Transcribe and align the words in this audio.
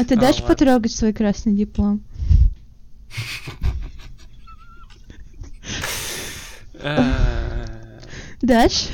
А 0.00 0.04
ты 0.04 0.14
А, 0.14 0.18
дашь 0.18 0.42
потрогать 0.42 0.92
свой 0.92 1.12
красный 1.12 1.52
диплом? 1.52 2.00
Э, 6.82 7.12
Дашь? 8.40 8.88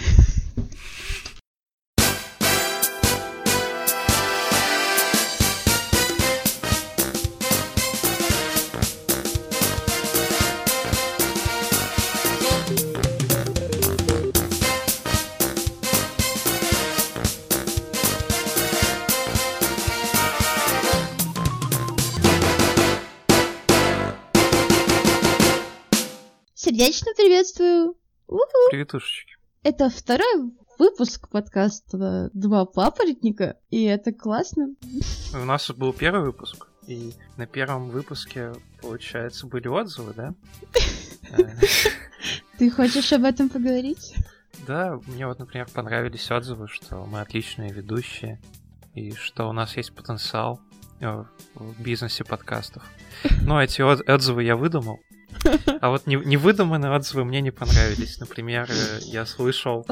Приветушечки. 28.97 29.37
Это 29.63 29.91
второй 29.91 30.53
выпуск 30.79 31.29
подкаста 31.29 32.31
«Два 32.33 32.65
папоротника», 32.65 33.57
и 33.71 33.85
это 33.85 34.13
классно. 34.13 34.69
У 35.35 35.45
нас 35.45 35.71
был 35.71 35.93
первый 35.93 36.25
выпуск, 36.25 36.69
и 36.87 37.13
на 37.37 37.47
первом 37.47 37.91
выпуске, 37.91 38.53
получается, 38.81 39.47
были 39.47 39.69
отзывы, 39.69 40.15
да? 40.15 40.35
Ты 42.59 42.71
хочешь 42.71 43.13
об 43.13 43.25
этом 43.25 43.49
поговорить? 43.51 44.15
Да, 44.67 44.99
мне 45.07 45.27
вот, 45.27 45.39
например, 45.41 45.69
понравились 45.73 46.31
отзывы, 46.31 46.69
что 46.69 47.05
мы 47.05 47.21
отличные 47.21 47.73
ведущие, 47.73 48.41
и 48.95 49.13
что 49.13 49.49
у 49.49 49.53
нас 49.53 49.77
есть 49.77 49.95
потенциал 49.95 50.61
э, 51.01 51.25
в 51.55 51.83
бизнесе 51.83 52.25
подкастов. 52.25 52.83
Но 53.43 53.63
эти 53.63 53.83
от- 53.83 54.09
отзывы 54.09 54.45
я 54.45 54.57
выдумал. 54.57 55.01
А 55.81 55.91
вот 55.91 56.07
не- 56.07 56.17
невыдуманные 56.17 56.91
отзывы 56.93 57.25
мне 57.25 57.41
не 57.41 57.51
понравились. 57.51 58.19
Например, 58.19 58.69
э, 58.71 58.99
я 59.05 59.27
слышал, 59.27 59.87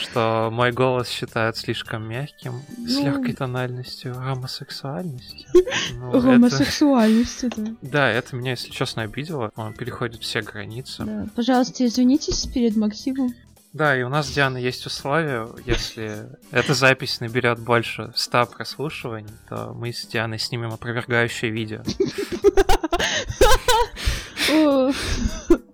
что 0.00 0.48
мой 0.52 0.72
голос 0.72 1.08
считают 1.08 1.56
слишком 1.56 2.08
мягким, 2.08 2.62
с 2.86 2.94
Ну. 2.96 3.06
легкой 3.06 3.34
тональностью 3.34 4.14
гомосексуальности. 4.14 5.46
Ну, 5.98 6.10
это- 6.10 6.20
Гомосексуальность 6.20 7.44
это. 7.44 7.74
Да, 7.82 8.08
это 8.10 8.34
меня, 8.36 8.52
если 8.52 8.70
честно, 8.70 9.02
обидело. 9.02 9.50
Он 9.56 9.72
переходит 9.74 10.22
все 10.22 10.42
границы. 10.42 11.04
Да. 11.04 11.26
Пожалуйста, 11.34 11.86
извинитесь 11.86 12.46
перед 12.46 12.76
Максимом. 12.76 13.34
Да, 13.72 13.94
и 13.98 14.02
у 14.02 14.08
нас, 14.08 14.30
Диана, 14.30 14.56
есть 14.56 14.86
условие, 14.86 15.48
если 15.66 16.26
эта 16.50 16.72
запись 16.72 17.20
наберет 17.20 17.58
больше 17.58 18.10
100 18.16 18.46
прослушиваний, 18.46 19.28
то 19.50 19.74
мы 19.74 19.92
с 19.92 20.06
Дианой 20.06 20.38
снимем 20.38 20.72
опровергающее 20.72 21.50
видео. 21.50 21.82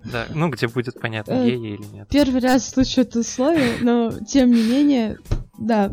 Да, 0.04 0.26
ну, 0.34 0.48
где 0.50 0.68
будет 0.68 1.00
понятно, 1.00 1.32
Э, 1.32 1.46
ей 1.48 1.74
или 1.74 1.84
нет. 1.92 2.08
Первый 2.08 2.40
раз 2.40 2.68
слышу 2.70 3.00
это 3.02 3.20
условие, 3.20 3.78
но 3.80 4.10
тем 4.26 4.50
не 4.50 4.62
менее, 4.62 5.18
да, 5.58 5.92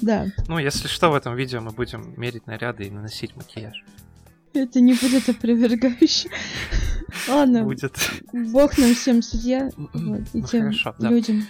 да. 0.00 0.26
Ну, 0.48 0.58
если 0.58 0.88
что, 0.88 1.10
в 1.10 1.14
этом 1.14 1.36
видео 1.36 1.60
мы 1.60 1.70
будем 1.70 2.14
мерить 2.18 2.46
наряды 2.46 2.84
и 2.84 2.90
наносить 2.90 3.36
макияж. 3.36 3.84
Это 4.54 4.80
не 4.80 4.94
будет 4.94 5.28
опровергающе. 5.28 6.30
Ладно, 7.28 7.62
Будет. 7.64 7.96
бог 8.32 8.76
нам 8.78 8.94
всем 8.94 9.22
судья, 9.22 9.70
вот, 9.76 10.20
и 10.32 10.40
Ну, 10.40 10.46
тем 10.46 10.60
хорошо, 10.62 10.94
да. 10.98 11.08
людям. 11.08 11.44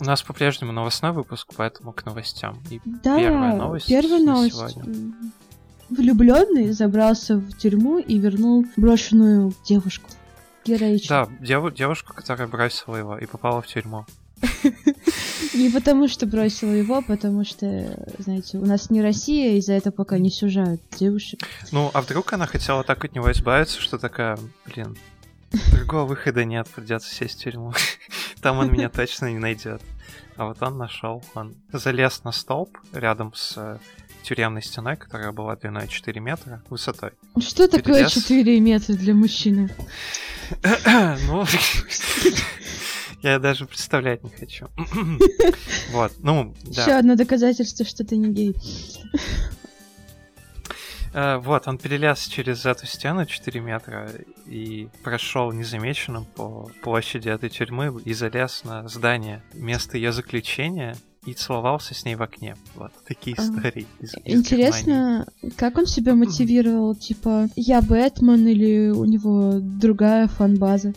У 0.00 0.04
нас 0.04 0.22
по-прежнему 0.22 0.72
новостной 0.72 1.12
выпуск, 1.12 1.52
поэтому 1.56 1.92
к 1.92 2.04
новостям. 2.06 2.58
И 2.70 2.80
Да, 2.84 3.18
Первая 3.18 3.56
новость 3.56 3.86
первая 3.86 4.18
на 4.20 4.32
новость. 4.34 4.54
сегодня. 4.56 5.14
Влюбленный 5.92 6.72
забрался 6.72 7.36
в 7.36 7.52
тюрьму 7.56 7.98
и 7.98 8.18
вернул 8.18 8.64
брошенную 8.76 9.52
девушку. 9.64 10.10
Героично. 10.64 11.28
Да, 11.28 11.44
дев- 11.44 11.74
девушка, 11.74 12.14
которая 12.14 12.48
бросила 12.48 12.96
его 12.96 13.18
и 13.18 13.26
попала 13.26 13.60
в 13.60 13.66
тюрьму. 13.66 14.06
Не 15.54 15.70
потому, 15.70 16.08
что 16.08 16.26
бросила 16.26 16.70
его, 16.70 16.98
а 16.98 17.02
потому 17.02 17.44
что, 17.44 17.66
знаете, 18.18 18.58
у 18.58 18.64
нас 18.64 18.88
не 18.90 19.02
Россия, 19.02 19.56
и 19.56 19.60
за 19.60 19.74
это 19.74 19.90
пока 19.92 20.18
не 20.18 20.30
сужают 20.30 20.80
девушек. 20.98 21.40
Ну, 21.72 21.90
а 21.92 22.00
вдруг 22.00 22.32
она 22.32 22.46
хотела 22.46 22.84
так 22.84 23.04
от 23.04 23.14
него 23.14 23.30
избавиться, 23.32 23.80
что 23.80 23.98
такая, 23.98 24.38
блин, 24.64 24.96
другого 25.72 26.06
выхода 26.06 26.44
нет, 26.44 26.68
придется 26.68 27.14
сесть 27.14 27.40
в 27.40 27.44
тюрьму. 27.44 27.74
Там 28.40 28.58
он 28.58 28.72
меня 28.72 28.88
точно 28.88 29.30
не 29.30 29.38
найдет. 29.38 29.82
А 30.36 30.46
вот 30.46 30.62
он 30.62 30.78
нашел, 30.78 31.22
он 31.34 31.54
залез 31.72 32.24
на 32.24 32.32
столб 32.32 32.78
рядом 32.92 33.34
с 33.34 33.78
тюремной 34.22 34.62
стеной, 34.62 34.96
которая 34.96 35.32
была 35.32 35.56
длиной 35.56 35.88
4 35.88 36.20
метра, 36.20 36.62
высотой. 36.70 37.10
Что 37.40 37.68
такое 37.68 38.04
Перелез. 38.06 38.12
4 38.12 38.60
метра 38.60 38.94
для 38.94 39.14
мужчины? 39.14 39.70
Ну, 41.26 41.44
я 43.22 43.38
даже 43.38 43.66
представлять 43.66 44.22
не 44.22 44.30
хочу. 44.30 44.68
Вот, 45.92 46.12
ну, 46.18 46.54
Еще 46.64 46.86
да. 46.86 46.98
одно 46.98 47.14
доказательство, 47.16 47.84
что 47.84 48.04
ты 48.04 48.16
не 48.16 48.32
гей. 48.32 48.56
Э, 51.14 51.36
Вот, 51.38 51.68
он 51.68 51.78
перелез 51.78 52.26
через 52.26 52.64
эту 52.64 52.86
стену 52.86 53.26
4 53.26 53.60
метра 53.60 54.10
и 54.46 54.88
прошел 55.02 55.52
незамеченным 55.52 56.24
по 56.24 56.70
площади 56.82 57.28
этой 57.28 57.50
тюрьмы 57.50 58.00
и 58.04 58.14
залез 58.14 58.64
на 58.64 58.88
здание 58.88 59.42
места 59.54 59.96
ее 59.98 60.12
заключения 60.12 60.96
и 61.24 61.34
целовался 61.34 61.94
с 61.94 62.04
ней 62.04 62.16
в 62.16 62.22
окне. 62.22 62.56
Вот 62.74 62.92
такие 63.06 63.36
А. 63.38 63.42
истории. 63.42 63.86
из- 64.00 64.10
из 64.10 64.14
Германии. 64.14 64.38
Интересно, 64.38 65.26
как 65.56 65.78
он 65.78 65.86
себя 65.86 66.14
мотивировал? 66.14 66.94
Типа, 66.96 67.48
я 67.56 67.80
Бэтмен 67.80 68.46
или 68.48 68.90
у 68.90 69.04
него 69.04 69.58
другая 69.60 70.26
фан-база? 70.28 70.94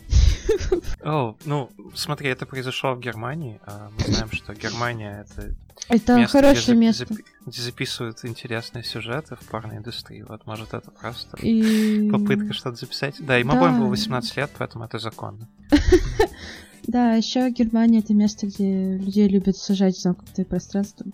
О, 1.04 1.36
ну, 1.44 1.70
смотри, 1.94 2.28
это 2.30 2.46
произошло 2.46 2.94
в 2.94 3.00
Германии. 3.00 3.60
а 3.66 3.90
Мы 3.96 4.12
знаем, 4.12 4.30
что 4.32 4.54
Германия 4.54 5.24
это 5.28 5.54
Это 5.88 6.16
место, 6.16 6.38
хорошее 6.38 6.76
где, 6.76 6.86
место. 6.86 7.06
где 7.46 7.62
записывают 7.62 8.24
интересные 8.24 8.82
сюжеты 8.82 9.36
в 9.36 9.46
порноиндустрии. 9.48 10.22
Вот, 10.28 10.44
может, 10.46 10.74
это 10.74 10.90
просто 10.90 11.36
И... 11.40 12.10
попытка 12.10 12.52
что-то 12.52 12.76
записать. 12.76 13.14
Да, 13.20 13.38
им 13.38 13.48
Да. 13.48 13.56
обоим 13.58 13.78
было 13.80 13.88
18 13.88 14.36
лет, 14.36 14.50
поэтому 14.58 14.84
это 14.84 14.98
законно. 14.98 15.48
Да, 16.86 17.14
еще 17.14 17.50
Германия 17.50 17.98
это 17.98 18.14
место, 18.14 18.46
где 18.46 18.96
людей 18.96 19.28
любят 19.28 19.56
сажать 19.56 19.96
в 19.96 20.00
замкнутое 20.00 20.46
пространство. 20.46 21.06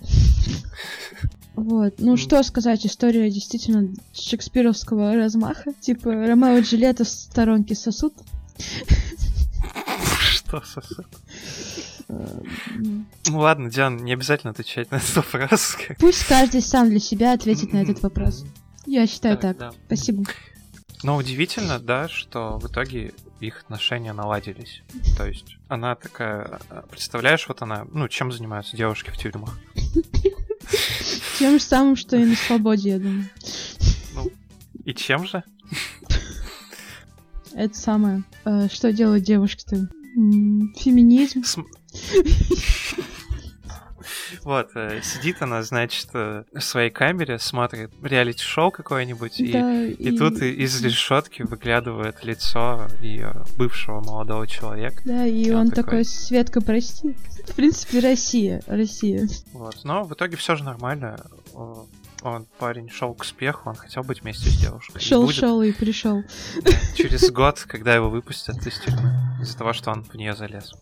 Вот. 1.55 1.95
Ну, 1.99 2.17
что 2.17 2.43
сказать, 2.43 2.87
история 2.87 3.31
действительно 3.31 3.95
шекспировского 4.15 5.15
размаха. 5.15 5.73
Типа, 5.81 6.11
Ромео 6.11 6.59
и 6.59 6.63
Джульетта 6.63 7.05
в 7.05 7.09
сторонке 7.09 7.75
сосут. 7.75 8.15
Что 10.31 10.63
сосед? 10.63 11.07
М. 12.09 13.07
Ну 13.29 13.39
ладно, 13.39 13.71
Диан, 13.71 13.99
не 14.05 14.13
обязательно 14.13 14.51
отвечать 14.51 14.91
на 14.91 14.97
этот 14.97 15.17
вопрос. 15.17 15.77
Пусть 15.99 16.25
каждый 16.27 16.63
сам 16.63 16.91
для 16.91 16.99
себя 16.99 17.33
ответит 17.33 17.73
на 17.73 17.83
этот 17.83 18.03
вопрос. 18.03 18.45
Я 18.87 19.07
считаю 19.07 19.39
так. 19.39 19.75
Спасибо. 19.87 20.25
Но 21.03 21.17
удивительно, 21.17 21.79
да, 21.79 22.09
что 22.09 22.59
в 22.59 22.67
итоге 22.67 23.13
их 23.47 23.61
отношения 23.63 24.13
наладились. 24.13 24.83
То 25.17 25.27
есть 25.27 25.57
она 25.69 25.95
такая, 25.95 26.61
а, 26.71 26.83
представляешь, 26.91 27.47
вот 27.49 27.63
она, 27.63 27.87
ну, 27.93 28.09
чем 28.09 28.33
занимаются 28.33 28.77
девушки 28.77 29.11
в 29.11 29.17
тюрьмах? 29.19 29.59
Тем 31.39 31.59
же 31.59 31.65
самым, 31.65 31.97
что 31.97 32.17
и 32.17 32.25
на 32.25 32.37
свободе, 32.37 32.91
я 32.91 32.99
думаю. 32.99 33.29
И 34.85 34.95
чем 34.95 35.27
же? 35.27 35.43
Это 37.55 37.75
самое. 37.75 38.23
Э, 38.45 38.69
Что 38.71 38.93
делают 38.93 39.25
девушки-то? 39.25 39.89
Феминизм. 40.77 41.43
Вот, 44.45 44.71
э, 44.75 45.01
сидит 45.03 45.41
она, 45.41 45.63
значит, 45.63 46.09
э, 46.15 46.45
в 46.53 46.61
своей 46.61 46.91
камере, 46.91 47.39
смотрит 47.39 47.91
реалити-шоу 48.03 48.71
какое-нибудь, 48.71 49.39
и, 49.41 49.53
Да, 49.53 49.85
и 49.85 50.17
тут 50.17 50.41
и- 50.43 50.51
из 50.53 50.83
решетки 50.83 51.43
выглядывает 51.43 52.25
лицо 52.25 52.89
ее 53.01 53.33
бывшего 53.57 54.01
молодого 54.01 54.47
человека. 54.47 55.03
Да, 55.05 55.27
и 55.27 55.45
И 55.45 55.51
он 55.51 55.61
он 55.63 55.71
такой- 55.71 55.83
такой, 55.85 56.05
Светка, 56.05 56.61
прости. 56.61 57.17
В 57.47 57.55
принципе, 57.55 58.01
Россия. 58.01 58.63
Россия. 58.67 59.27
Вот. 59.53 59.77
Но 59.85 60.05
в 60.05 60.13
итоге 60.15 60.37
все 60.37 60.57
же 60.57 60.65
нормально. 60.65 61.19
Он, 62.25 62.47
парень, 62.59 62.89
шел 62.89 63.15
к 63.15 63.23
успеху, 63.23 63.69
он 63.69 63.75
хотел 63.75 64.03
быть 64.05 64.23
вместе 64.23 64.49
с 64.49 64.57
девушкой. 64.57 64.99
И 64.99 65.01
Шел, 65.01 65.23
будет 65.25 65.35
шел 65.35 65.63
и 65.63 65.73
пришел. 65.73 66.23
Через 66.97 67.31
год, 67.33 67.65
когда 67.67 67.95
его 67.95 68.11
выпустят 68.11 68.65
из 68.67 68.79
тюрьмы, 68.79 69.13
из-за 69.41 69.59
того, 69.59 69.73
что 69.73 69.91
он 69.91 70.05
в 70.05 70.15
нее 70.15 70.37
залез. 70.37 70.73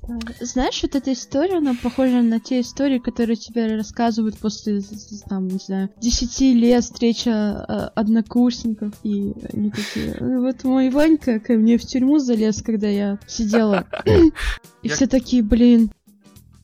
Знаешь, 0.40 0.82
вот 0.82 0.94
эта 0.94 1.12
история, 1.12 1.58
она 1.58 1.74
похожа 1.82 2.20
на 2.20 2.40
те 2.40 2.60
истории, 2.60 2.98
которые 2.98 3.36
тебе 3.36 3.74
рассказывают 3.76 4.38
после, 4.38 4.82
там, 5.28 5.48
не 5.48 5.58
знаю, 5.58 5.88
10 6.00 6.40
лет 6.56 6.84
встреча 6.84 7.64
однокурсников. 7.94 8.92
И 9.02 9.32
они 9.52 9.70
такие, 9.70 10.16
«Ну 10.20 10.42
вот 10.42 10.62
мой 10.64 10.90
Ванька 10.90 11.40
ко 11.40 11.54
мне 11.54 11.78
в 11.78 11.82
тюрьму 11.82 12.18
залез, 12.18 12.62
когда 12.62 12.88
я 12.88 13.18
сидела. 13.26 13.86
И 14.82 14.88
все 14.88 15.06
такие, 15.06 15.42
блин, 15.42 15.90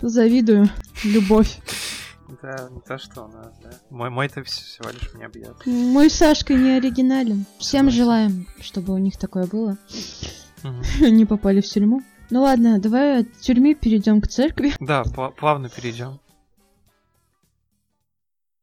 завидую. 0.00 0.68
Любовь. 1.04 1.58
Да, 2.42 2.68
не 2.70 2.80
то, 2.80 2.98
что 2.98 3.24
у 3.24 3.28
нас, 3.28 3.56
да. 3.62 3.70
Мой, 3.90 4.10
мой-то 4.10 4.42
всего 4.42 4.90
лишь 4.90 5.14
меня 5.14 5.28
бьет. 5.28 5.64
Мой 5.64 6.10
Сашка 6.10 6.54
не 6.54 6.72
оригинален. 6.72 7.46
Всем 7.58 7.90
желаем, 7.90 8.46
чтобы 8.60 8.94
у 8.94 8.98
них 8.98 9.16
такое 9.16 9.46
было. 9.46 9.76
Они 11.02 11.24
попали 11.24 11.60
в 11.60 11.66
тюрьму. 11.66 12.02
Ну 12.30 12.42
ладно, 12.42 12.80
давай 12.80 13.20
от 13.20 13.32
тюрьмы 13.38 13.74
перейдем 13.74 14.20
к 14.20 14.28
церкви. 14.28 14.72
Да, 14.80 15.02
пла- 15.04 15.32
плавно 15.32 15.68
перейдем. 15.68 16.18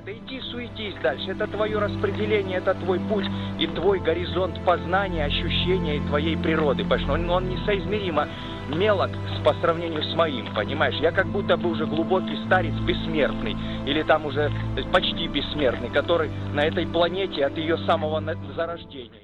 Да 0.06 0.12
иди 0.12 0.42
суетись 0.52 1.02
дальше, 1.02 1.32
это 1.32 1.48
твое 1.48 1.80
распределение, 1.80 2.58
это 2.58 2.74
твой 2.74 3.00
путь 3.00 3.24
и 3.58 3.68
твой 3.68 4.02
горизонт 4.02 4.56
познания, 4.66 5.24
ощущения 5.24 5.96
и 5.98 6.08
твоей 6.08 6.36
природы, 6.36 6.84
понимаешь? 6.84 7.10
Он, 7.10 7.30
он 7.30 7.48
несоизмеримо 7.48 8.28
мелок 8.70 9.12
по 9.44 9.54
сравнению 9.56 10.04
с 10.04 10.16
моим, 10.16 10.54
понимаешь? 10.54 10.96
Я 11.02 11.12
как 11.12 11.28
будто 11.28 11.58
бы 11.58 11.70
уже 11.70 11.86
глубокий 11.86 12.38
старец 12.46 12.74
бессмертный, 12.86 13.56
или 13.86 14.04
там 14.04 14.26
уже 14.26 14.52
почти 14.92 15.28
бессмертный, 15.28 15.90
который 15.90 16.32
на 16.54 16.62
этой 16.62 16.88
планете 16.88 17.46
от 17.46 17.58
ее 17.58 17.78
самого 17.86 18.24
зарождения. 18.56 19.24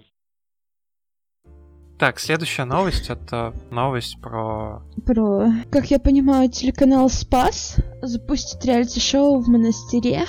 Так, 2.00 2.18
следующая 2.19 2.63
новость 2.63 3.09
это 3.09 3.53
новость 3.71 4.21
про 4.21 4.81
Про, 5.06 5.47
как 5.69 5.91
я 5.91 6.00
понимаю, 6.00 6.50
телеканал 6.50 7.09
Спас 7.09 7.75
запустит 8.01 8.63
реалити-шоу 8.63 9.41
в 9.41 9.50
монастыре. 9.50 10.21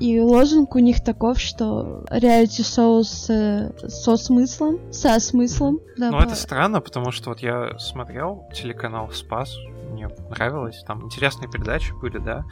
И 0.00 0.18
лозунг 0.20 0.74
у 0.76 0.78
них 0.78 1.04
таков, 1.04 1.38
что 1.38 2.04
реалити-шоу 2.10 3.04
с, 3.04 3.28
э, 3.30 3.70
со 3.88 4.16
смыслом, 4.16 4.80
со 4.92 5.20
смыслом. 5.20 5.80
Да, 5.98 6.10
Ну, 6.10 6.18
по- 6.18 6.22
это 6.24 6.34
странно, 6.34 6.80
потому 6.80 7.10
что 7.12 7.30
вот 7.30 7.40
я 7.40 7.78
смотрел 7.78 8.44
телеканал 8.54 9.10
Спас, 9.12 9.54
мне 9.92 10.08
нравилось, 10.30 10.82
там 10.86 11.04
интересные 11.04 11.50
передачи 11.50 11.92
были, 11.92 12.18
да. 12.18 12.44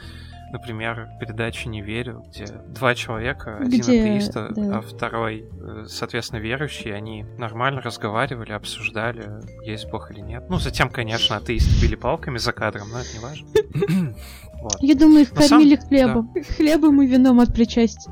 Например, 0.51 1.09
передача 1.19 1.69
«Не 1.69 1.81
верю», 1.81 2.23
где 2.27 2.45
два 2.45 2.95
человека, 2.95 3.57
один 3.57 3.81
Где, 3.81 4.01
атеист, 4.01 4.35
а- 4.35 4.49
да. 4.49 4.77
а 4.77 4.81
второй, 4.81 5.45
э, 5.51 5.85
соответственно, 5.87 6.39
верующий, 6.39 6.95
они 6.95 7.25
нормально 7.37 7.81
разговаривали, 7.81 8.51
обсуждали, 8.51 9.29
есть 9.65 9.89
Бог 9.89 10.11
или 10.11 10.21
нет. 10.21 10.45
Ну, 10.49 10.57
затем, 10.59 10.89
конечно, 10.89 11.37
атеисты 11.37 11.85
били 11.85 11.95
палками 11.95 12.37
за 12.37 12.51
кадром, 12.51 12.89
но 12.91 12.99
это 12.99 13.13
не 13.13 13.19
важно. 13.19 14.15
Вот. 14.61 14.75
Я 14.81 14.93
думаю, 14.95 15.21
их 15.21 15.29
кормили 15.31 15.77
хлебом. 15.77 16.33
Хлебом 16.57 17.01
и 17.01 17.07
вином 17.07 17.39
от 17.39 17.53
причастия. 17.53 18.11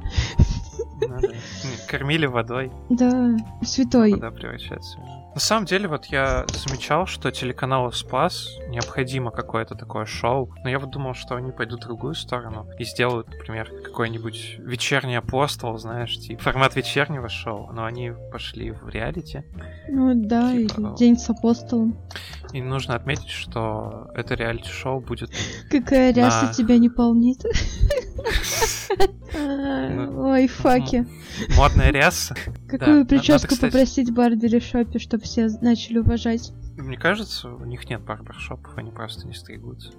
Ну. 1.02 1.20
Кормили 1.88 2.26
водой. 2.26 2.72
Да, 2.90 3.36
святой. 3.62 4.12
вода 4.12 4.32
превращается. 4.32 4.98
На 5.38 5.40
самом 5.42 5.66
деле, 5.66 5.88
вот 5.88 6.06
я 6.06 6.48
замечал, 6.52 7.06
что 7.06 7.30
телеканалу 7.30 7.92
Спас 7.92 8.48
необходимо 8.70 9.30
какое-то 9.30 9.76
такое 9.76 10.06
шоу, 10.06 10.52
но 10.64 10.70
я 10.70 10.80
вот 10.80 10.90
думал, 10.90 11.14
что 11.14 11.36
они 11.36 11.52
пойдут 11.52 11.82
в 11.84 11.86
другую 11.86 12.16
сторону 12.16 12.66
и 12.80 12.84
сделают, 12.84 13.30
например, 13.30 13.72
какой-нибудь 13.84 14.56
вечерний 14.58 15.16
апостол, 15.16 15.78
знаешь, 15.78 16.18
типа 16.18 16.42
формат 16.42 16.76
вечернего 16.76 17.30
шоу, 17.30 17.72
но 17.72 17.86
они 17.86 18.14
пошли 18.32 18.72
в 18.72 18.90
реалити. 18.90 19.44
Ну 19.88 20.14
да, 20.16 20.54
Типа, 20.54 20.96
День 20.98 21.20
с 21.20 21.30
апостолом. 21.30 21.96
И 22.52 22.60
нужно 22.60 22.96
отметить, 22.96 23.30
что 23.30 24.08
это 24.16 24.34
реалити-шоу 24.34 25.02
будет... 25.02 25.30
Какая 25.70 26.12
ряса 26.14 26.48
На- 26.48 26.54
тебя 26.54 26.80
не 26.80 26.90
полнит. 26.90 27.44
А, 29.36 29.90
Ну, 29.90 30.30
Ой, 30.30 30.48
факи. 30.48 31.06
Модная 31.56 31.92
ряса. 31.92 32.36
Какую 32.68 33.06
прическу 33.06 33.50
кстати- 33.50 33.72
попросить 33.72 34.12
барбершопе, 34.14 35.00
чтобы 35.00 35.24
все 35.24 35.48
начали 35.62 36.00
уважать? 36.00 36.52
Мне 36.78 36.98
кажется, 36.98 37.50
у 37.50 37.66
них 37.66 37.90
нет 37.90 38.02
барбершопов, 38.02 38.78
они 38.78 38.92
просто 38.92 39.28
не 39.28 39.34
стригутся. 39.34 39.92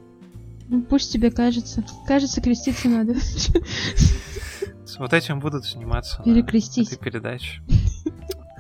Ну, 0.69 0.83
пусть 0.83 1.13
тебе 1.13 1.31
кажется. 1.31 1.85
Кажется, 2.07 2.41
креститься 2.41 2.89
надо. 2.89 3.15
Вот 4.99 5.13
этим 5.13 5.39
будут 5.41 5.65
заниматься 5.65 6.19
на 6.19 6.25
Перекрестись. 6.25 6.89
этой 6.93 6.99
передаче. 7.05 7.63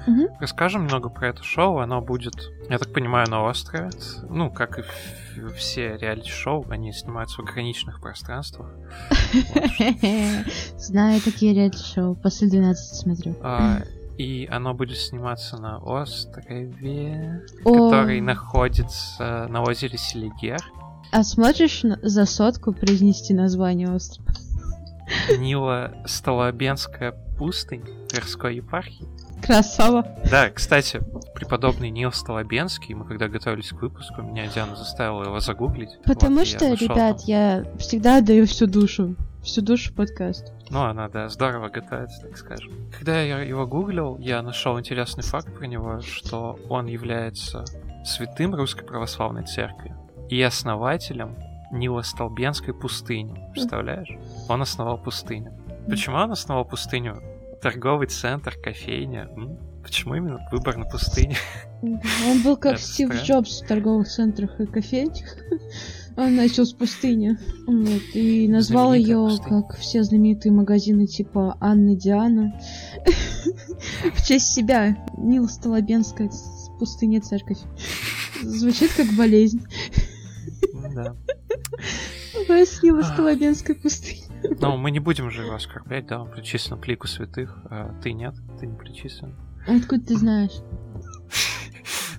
Мгм. 0.07 0.29
Расскажем 0.41 0.85
немного 0.85 1.09
про 1.09 1.29
это 1.29 1.43
шоу. 1.43 1.79
Оно 1.79 2.01
будет, 2.01 2.35
я 2.69 2.79
так 2.79 2.93
понимаю, 2.93 3.29
на 3.29 3.43
острове. 3.45 3.91
Ну, 4.29 4.51
как 4.51 4.79
и 4.79 4.83
все 5.57 5.97
реалити-шоу, 5.97 6.67
они 6.71 6.93
снимаются 6.93 7.37
в 7.37 7.49
ограниченных 7.49 8.01
пространствах. 8.01 8.71
Знаю 10.77 11.21
такие 11.21 11.55
реалити-шоу. 11.55 12.15
После 12.17 12.49
12 12.49 12.97
смотрю. 13.01 13.37
А, 13.43 13.83
и 14.17 14.49
оно 14.51 14.75
будет 14.75 14.99
сниматься 14.99 15.59
на 15.59 15.79
острове, 15.79 17.43
который 17.65 18.21
находится 18.21 19.47
на 19.49 19.63
озере 19.63 19.97
Селигер. 19.99 20.61
А 21.11 21.23
сможешь 21.23 21.83
за 22.03 22.27
сотку 22.27 22.73
произнести 22.73 23.33
название 23.33 23.89
острова? 23.89 24.29
Нила 25.39 25.95
Столобенская 26.05 27.13
пустынь 27.39 27.85
Тверской 28.09 28.57
епархии. 28.57 29.07
Красава. 29.43 30.07
Да, 30.31 30.51
кстати, 30.51 31.01
преподобный 31.35 31.91
Нил 31.91 32.13
Столобенский, 32.13 32.95
мы 32.95 33.05
когда 33.05 33.29
готовились 33.29 33.71
к 33.71 33.81
выпуску, 33.81 34.23
меня 34.23 34.47
Диана 34.49 34.77
заставила 34.77 35.25
его 35.25 35.41
загуглить. 35.41 35.91
Потому 36.05 36.37
Вот, 36.37 36.47
я 36.47 36.59
что, 36.59 36.69
нашел 36.71 36.87
ребят, 36.89 37.17
там. 37.19 37.27
я 37.27 37.65
всегда 37.79 38.19
отдаю 38.19 38.47
всю 38.47 38.67
душу. 38.67 39.15
Всю 39.43 39.63
душу 39.63 39.95
подкаст. 39.95 40.53
Ну, 40.69 40.83
она, 40.83 41.09
да, 41.09 41.29
здорово 41.29 41.69
готовится, 41.69 42.21
так 42.23 42.37
скажем. 42.37 42.73
Когда 42.97 43.21
я 43.23 43.39
его 43.39 43.67
гуглил, 43.67 44.19
я 44.19 44.43
нашел 44.43 44.79
интересный 44.79 45.23
факт 45.23 45.55
про 45.57 45.67
него, 45.67 46.01
что 46.01 46.59
он 46.69 46.87
является 46.87 47.65
святым 48.05 48.55
Русской 48.55 48.85
Православной 48.85 49.45
Церкви 49.47 49.95
и 50.29 50.43
основателем 50.43 51.37
Нило-Столбенской 51.73 52.75
пустыни. 52.75 53.49
Представляешь? 53.53 54.11
Он 54.49 54.61
основал 54.63 54.99
пустыню. 54.99 55.53
Почему 55.89 56.17
он 56.17 56.33
основал 56.33 56.65
пустыню? 56.65 57.23
Торговый 57.61 58.07
центр, 58.07 58.55
кофейня. 58.63 59.29
М? 59.37 59.59
Почему 59.83 60.15
именно 60.15 60.39
выбор 60.53 60.77
на 60.77 60.85
пустыне? 60.85 61.37
Он 61.83 62.43
был 62.43 62.57
как 62.57 62.75
Это 62.75 62.83
Стив 62.83 63.09
странно. 63.09 63.25
Джобс 63.25 63.63
в 63.63 63.67
торговых 63.67 64.09
центрах 64.09 64.61
и 64.61 64.67
кофейнях. 64.67 65.37
Он 66.17 66.35
начал 66.35 66.67
с 66.67 66.73
пустыни. 66.73 67.39
Вот, 67.67 68.03
и 68.15 68.49
назвал 68.49 68.93
ее, 68.93 69.29
пустыня. 69.29 69.63
как 69.63 69.79
все 69.79 70.03
знаменитые 70.03 70.53
магазины 70.53 71.07
типа 71.07 71.57
Анны 71.61 71.97
Диана. 71.97 72.61
В 74.15 74.27
честь 74.27 74.53
себя. 74.53 74.97
Нил 75.17 75.49
Столобенская 75.49 76.29
с 76.29 76.71
пустыни 76.79 77.21
церковь. 77.21 77.59
Звучит 78.43 78.93
как 78.95 79.07
болезнь. 79.15 79.65
Ну 80.73 80.93
Да. 80.93 81.17
Вас 82.49 82.83
Нила 82.83 83.03
Столобенская 83.03 83.75
пустыня. 83.77 84.28
Но 84.61 84.77
мы 84.77 84.91
не 84.91 85.01
будем 85.01 85.31
же 85.31 85.43
его 85.43 85.55
оскорблять, 85.55 86.07
да, 86.07 86.21
он 86.21 86.31
причислен 86.31 86.79
к 86.79 86.87
лику 86.87 87.07
святых, 87.07 87.57
а 87.71 87.95
ты 88.03 88.13
нет, 88.13 88.35
ты 88.59 88.67
не 88.67 88.77
причислен. 88.77 89.35
Откуда 89.67 90.07
ты 90.07 90.17
знаешь? 90.17 90.53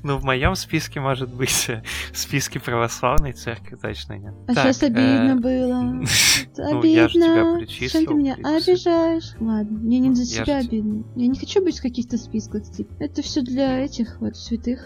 Ну, 0.02 0.18
в 0.18 0.24
моем 0.24 0.56
списке, 0.56 1.02
может 1.02 1.30
быть, 1.34 1.70
в 2.14 2.18
списке 2.18 2.60
православной 2.62 3.34
церкви 3.34 3.76
точно 3.76 4.14
нет. 4.14 4.34
А 4.48 4.54
Так, 4.54 4.68
сейчас 4.68 4.84
обидно 4.84 5.32
э, 5.32 5.36
было. 5.36 6.06
Ну, 6.58 6.84
я 6.84 7.08
ж 7.08 7.14
тебя 7.14 7.58
причислил 7.58 7.90
Чем 7.90 8.06
ты 8.06 8.14
меня 8.14 8.36
обижаешь? 8.36 9.32
Ладно, 9.40 9.78
мне 9.78 10.00
не 10.00 10.16
за 10.16 10.26
себя 10.26 10.58
обидно. 10.58 11.04
Я 11.16 11.28
не 11.28 11.38
хочу 11.38 11.64
быть 11.64 11.80
в 11.80 11.82
каких-то 11.82 12.18
списках, 12.18 12.64
типа. 12.72 12.94
Это 13.00 13.22
все 13.22 13.42
для 13.42 13.80
этих 13.80 14.20
вот 14.20 14.36
святых. 14.36 14.86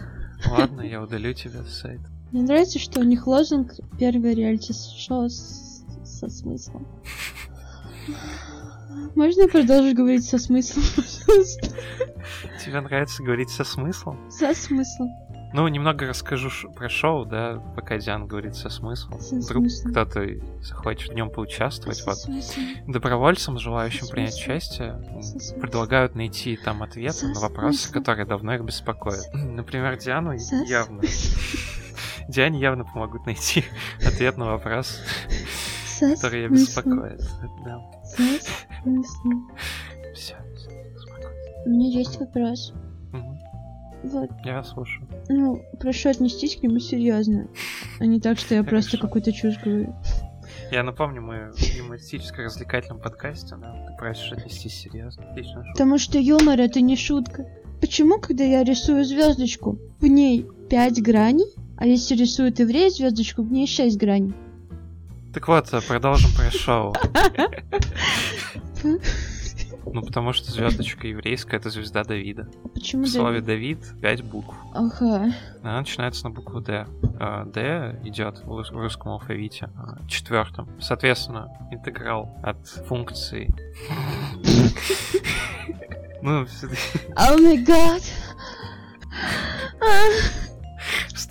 Ладно, 0.50 0.82
я 0.82 1.02
удалю 1.02 1.32
тебя 1.32 1.62
с 1.64 1.80
сайта. 1.80 2.04
Мне 2.30 2.42
нравится, 2.42 2.78
что 2.78 3.00
у 3.00 3.04
них 3.04 3.26
лозунг 3.26 3.72
первое 3.98 4.34
реалити-шоу 4.34 5.28
со 5.28 6.28
смыслом. 6.28 6.86
Можно 9.14 9.42
я 9.42 9.48
продолжу 9.48 9.94
говорить 9.94 10.24
со 10.24 10.38
смыслом, 10.38 10.82
пожалуйста? 10.96 11.68
Тебе 12.64 12.80
нравится 12.80 13.22
говорить 13.22 13.50
со 13.50 13.64
смыслом? 13.64 14.18
Со 14.30 14.54
смыслом. 14.54 15.08
Ну, 15.52 15.68
немного 15.68 16.08
расскажу 16.08 16.50
про 16.72 16.88
шоу, 16.88 17.24
да, 17.26 17.62
пока 17.76 17.96
Диана 17.98 18.26
говорит 18.26 18.56
со 18.56 18.68
смыслом. 18.70 19.20
Со 19.20 19.36
Вдруг 19.36 19.66
кто-то 19.88 20.26
захочет 20.60 21.12
в 21.12 21.14
нем 21.14 21.30
поучаствовать. 21.30 21.98
Со 21.98 22.06
Вот 22.06 22.18
смыслом. 22.18 22.64
добровольцам, 22.88 23.58
желающим 23.60 24.06
Со 24.06 24.12
принять 24.12 24.34
участие, 24.34 25.00
предлагают 25.60 26.16
найти 26.16 26.56
там 26.56 26.82
ответы 26.82 27.28
на 27.28 27.38
вопросы, 27.38 27.78
смыслом. 27.84 28.00
которые 28.02 28.26
давно 28.26 28.54
их 28.56 28.62
беспокоят. 28.62 29.22
Например, 29.32 29.96
Диану 29.96 30.32
явно. 30.66 31.02
Диане 32.28 32.58
явно 32.58 32.84
помогут 32.84 33.24
найти 33.26 33.64
ответ 34.04 34.36
на 34.36 34.46
вопрос, 34.46 34.98
Смыслом. 36.16 36.52
беспокоит. 36.52 37.20
Да, 37.64 37.80
все. 40.14 40.34
У 41.66 41.70
меня 41.70 41.88
есть 41.90 42.18
вопрос. 42.20 42.72
Вот, 44.02 44.28
Я 44.44 44.62
слушаю. 44.64 45.08
ну, 45.30 45.62
прошу 45.80 46.10
отнестись 46.10 46.56
к 46.56 46.62
нему 46.62 46.78
серьезно. 46.78 47.48
А 48.00 48.04
не 48.04 48.20
так, 48.20 48.38
что 48.38 48.54
я 48.54 48.62
просто 48.62 48.98
какую-то 48.98 49.32
чушь 49.32 49.58
говорю. 49.64 49.94
Я 50.70 50.82
напомню, 50.82 51.22
мы 51.22 51.52
в 51.52 51.58
юмористическо-развлекательном 51.58 53.00
подкасте, 53.00 53.56
да, 53.56 53.72
ты 53.88 53.96
просишь 53.96 54.32
отнестись 54.32 54.74
серьезно. 54.74 55.24
Отлично. 55.30 55.54
шутка. 55.54 55.72
Потому 55.72 55.98
что 55.98 56.18
юмор 56.18 56.60
это 56.60 56.82
не 56.82 56.96
шутка. 56.96 57.46
Почему, 57.80 58.18
когда 58.18 58.44
я 58.44 58.62
рисую 58.62 59.04
звездочку, 59.06 59.78
в 60.00 60.06
ней 60.06 60.46
5 60.68 61.02
граней, 61.02 61.46
а 61.78 61.86
если 61.86 62.14
рисует 62.14 62.58
еврей 62.58 62.90
звездочку, 62.90 63.42
в 63.42 63.50
ней 63.50 63.66
6 63.66 63.96
граней? 63.96 64.34
Так 65.34 65.48
вот, 65.48 65.68
продолжим 65.86 66.30
про 66.36 66.50
шоу. 66.50 66.94
Ну, 69.86 70.02
потому 70.02 70.32
что 70.32 70.50
звездочка 70.50 71.06
еврейская 71.06 71.58
это 71.58 71.68
звезда 71.70 72.04
Давида. 72.04 72.48
Почему 72.72 73.04
В 73.04 73.08
слове 73.08 73.40
Давид? 73.42 73.78
Давид 73.80 74.00
пять 74.00 74.22
букв. 74.24 74.54
Ага. 74.72 75.32
Она 75.62 75.78
начинается 75.78 76.24
на 76.24 76.30
букву 76.30 76.60
Д. 76.60 76.86
А, 77.20 77.44
Д 77.44 78.00
идет 78.02 78.38
в 78.38 78.48
рус- 78.48 78.70
в 78.72 78.76
русском 78.76 79.12
алфавите 79.12 79.70
а, 79.76 79.98
четвертым. 80.08 80.68
Соответственно, 80.80 81.48
интеграл 81.70 82.36
от 82.42 82.66
функции. 82.66 83.54
Ну, 86.22 86.46
всё-таки 86.46 86.80
О 87.16 87.36
май 87.36 87.58
гад. 87.58 88.02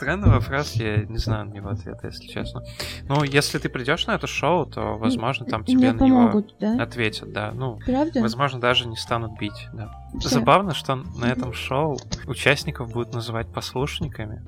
Странный 0.04 0.30
вопрос, 0.30 0.74
я 0.74 0.98
не 1.06 1.18
знаю 1.18 1.46
на 1.46 1.54
него 1.54 1.70
ответа, 1.70 2.08
если 2.08 2.28
честно. 2.28 2.64
Ну, 3.08 3.24
если 3.24 3.58
ты 3.58 3.70
придешь 3.70 4.06
на 4.06 4.16
это 4.16 4.28
шоу, 4.28 4.66
то, 4.66 4.98
возможно, 4.98 5.46
там 5.46 5.64
тебе 5.64 5.78
Мне 5.78 5.94
на 5.94 6.04
него 6.04 6.44
да? 6.60 6.84
ответят, 6.84 7.32
да. 7.32 7.52
Ну, 7.54 7.80
Правда? 7.86 8.22
возможно, 8.22 8.60
даже 8.60 8.88
не 8.88 8.98
станут 8.98 9.40
бить, 9.40 9.70
да. 9.74 9.92
Всё. 10.20 10.30
Забавно, 10.30 10.74
что 10.74 10.96
на 10.96 11.26
этом 11.26 11.54
шоу 11.54 11.98
участников 12.28 12.92
будут 12.92 13.14
называть 13.14 13.48
послушниками. 13.48 14.44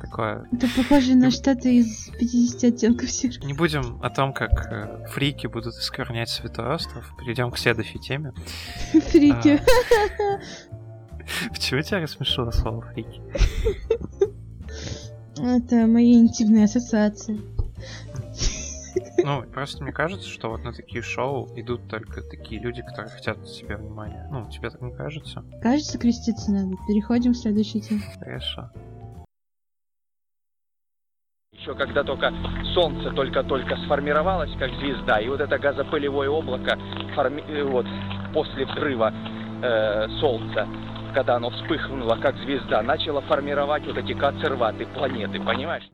Такое. 0.00 0.46
Это 0.50 0.66
похоже 0.74 1.14
на 1.14 1.30
штаты 1.30 1.76
из 1.76 2.08
50 2.18 2.64
оттенков 2.64 3.10
серого. 3.10 3.46
Не 3.46 3.52
будем 3.52 4.00
о 4.02 4.08
том, 4.08 4.32
как 4.32 4.50
э, 4.72 5.06
фрики 5.10 5.46
будут 5.46 5.74
осквернять 5.74 6.30
Святой 6.30 6.74
Остров. 6.74 7.12
Перейдем 7.18 7.50
к 7.50 7.58
следующей 7.58 7.98
теме. 7.98 8.32
Фрики. 8.92 9.60
Почему 11.50 11.82
тебя 11.82 12.00
рассмешило 12.00 12.50
слово 12.50 12.80
фрики? 12.80 13.20
Это 15.42 15.86
мои 15.86 16.14
интимные 16.14 16.64
ассоциации. 16.64 17.40
Ну, 19.24 19.42
просто 19.52 19.82
мне 19.82 19.92
кажется, 19.92 20.28
что 20.28 20.48
вот 20.50 20.64
на 20.64 20.72
такие 20.72 21.02
шоу 21.02 21.48
идут 21.56 21.88
только 21.88 22.22
такие 22.22 22.60
люди, 22.60 22.82
которые 22.82 23.10
хотят 23.10 23.38
от 23.38 23.48
себя 23.48 23.76
внимания. 23.76 24.26
Ну, 24.30 24.48
тебе 24.50 24.70
так 24.70 24.80
не 24.80 24.92
кажется? 24.92 25.44
Кажется, 25.62 25.98
креститься 25.98 26.50
надо. 26.50 26.76
Переходим 26.88 27.32
к 27.32 27.36
следующей 27.36 27.80
теме. 27.80 28.02
Хорошо. 28.18 28.70
Еще 31.52 31.74
когда 31.74 32.02
только 32.02 32.32
Солнце 32.74 33.10
только-только 33.10 33.76
сформировалось 33.84 34.50
как 34.58 34.70
звезда, 34.80 35.20
и 35.20 35.28
вот 35.28 35.40
это 35.40 35.58
газопылевое 35.58 36.28
облако 36.30 36.78
форми- 37.14 37.44
э, 37.46 37.62
вот, 37.64 37.86
после 38.32 38.64
взрыва 38.64 39.12
э, 39.62 40.08
Солнца, 40.20 40.66
когда 41.10 41.36
оно 41.36 41.50
вспыхнуло 41.50 42.16
как 42.16 42.36
звезда, 42.36 42.82
начало 42.82 43.20
формировать 43.22 43.86
вот 43.86 43.96
эти 43.96 44.14
консерваты 44.14 44.86
планеты, 44.86 45.40
понимаешь? 45.40 45.84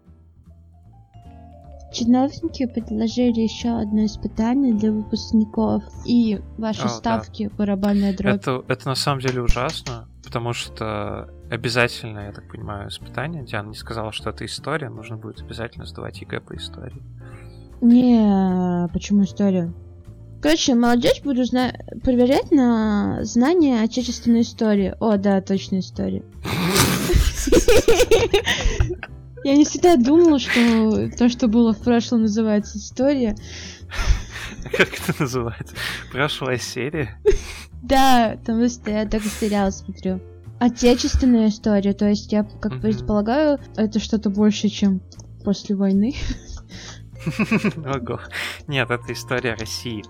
Чиновники 1.93 2.67
предложили 2.67 3.41
еще 3.41 3.71
одно 3.71 4.05
испытание 4.05 4.75
для 4.75 4.93
выпускников. 4.93 5.83
И 6.05 6.41
ваши 6.59 6.83
О, 6.83 6.85
да. 6.85 6.89
ставки 6.89 7.51
барабанная 7.57 8.15
дробь. 8.15 8.35
Это, 8.35 8.65
это 8.69 8.89
на 8.89 8.95
самом 8.95 9.21
деле 9.21 9.41
ужасно, 9.41 10.09
потому 10.25 10.53
что 10.53 11.31
обязательно, 11.51 12.27
я 12.27 12.33
так 12.33 12.49
понимаю, 12.51 12.89
испытание. 12.89 13.45
Диана 13.45 13.69
не 13.69 13.75
сказала, 13.75 14.13
что 14.13 14.31
это 14.31 14.45
история, 14.45 14.91
нужно 14.91 15.17
будет 15.17 15.41
обязательно 15.41 15.87
сдавать 15.87 16.21
ЕГЭ 16.21 16.41
по 16.41 16.57
истории. 16.57 17.03
Не, 17.81 18.89
почему 18.93 19.23
история? 19.23 19.73
Короче, 20.41 20.75
молодежь 20.75 21.23
будут 21.23 21.45
зна- 21.45 21.75
проверять 22.05 22.51
на 22.53 23.25
знание 23.25 23.83
отечественной 23.83 24.43
истории. 24.43 24.95
О, 25.01 25.17
да, 25.17 25.41
точно 25.41 25.81
история. 25.81 26.23
Я 29.45 29.57
не 29.57 29.65
всегда 29.65 29.97
думала, 29.97 30.39
что 30.39 31.09
то, 31.17 31.29
что 31.29 31.47
было 31.49 31.73
в 31.73 31.79
прошлом, 31.79 32.23
называется 32.23 32.79
история. 32.79 33.37
Как 34.73 34.89
это 34.93 35.15
называется? 35.21 35.75
Прошлая 36.11 36.59
серия? 36.59 37.19
Да, 37.83 38.37
потому 38.41 38.69
что 38.69 38.91
я 38.91 39.07
только 39.07 39.29
сериал 39.29 39.71
смотрю. 39.71 40.21
Отечественная 40.59 41.49
история, 41.49 41.93
то 41.93 42.09
есть 42.09 42.33
я, 42.33 42.43
как 42.43 42.81
предполагаю, 42.81 43.61
это 43.77 44.01
что-то 44.01 44.31
больше, 44.31 44.69
чем 44.69 45.01
после 45.45 45.77
войны. 45.77 46.15
Ого. 47.85 48.21
Нет, 48.67 48.91
это 48.91 49.13
история 49.13 49.55
России. 49.55 50.05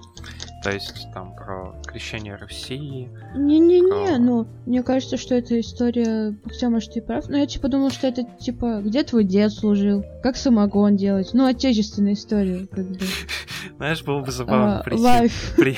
То 0.62 0.70
есть 0.72 1.06
там 1.14 1.34
про 1.36 1.74
крещение 1.86 2.36
Руси. 2.36 3.08
Не-не-не, 3.36 4.14
А. 4.14 4.18
ну, 4.18 4.46
мне 4.66 4.82
кажется, 4.82 5.16
что 5.16 5.34
это 5.34 5.60
история, 5.60 6.34
хотя, 6.44 6.70
может, 6.70 6.92
ты 6.92 7.00
прав, 7.02 7.28
но 7.28 7.36
я, 7.36 7.46
типа, 7.46 7.68
думал, 7.68 7.90
что 7.90 8.08
это, 8.08 8.24
типа, 8.24 8.80
где 8.84 9.04
твой 9.04 9.24
дед 9.24 9.52
служил, 9.52 10.04
как 10.22 10.36
самогон 10.36 10.96
делать, 10.96 11.30
ну, 11.34 11.46
отечественная 11.46 12.14
история, 12.14 12.66
как 12.66 12.84
бы. 12.86 12.98
Знаешь, 13.76 14.02
было 14.02 14.20
бы 14.22 14.32
забавно 14.32 14.80
А, 14.80 14.82
прийти. 14.82 15.02
Лайф. 15.02 15.54
При- 15.56 15.76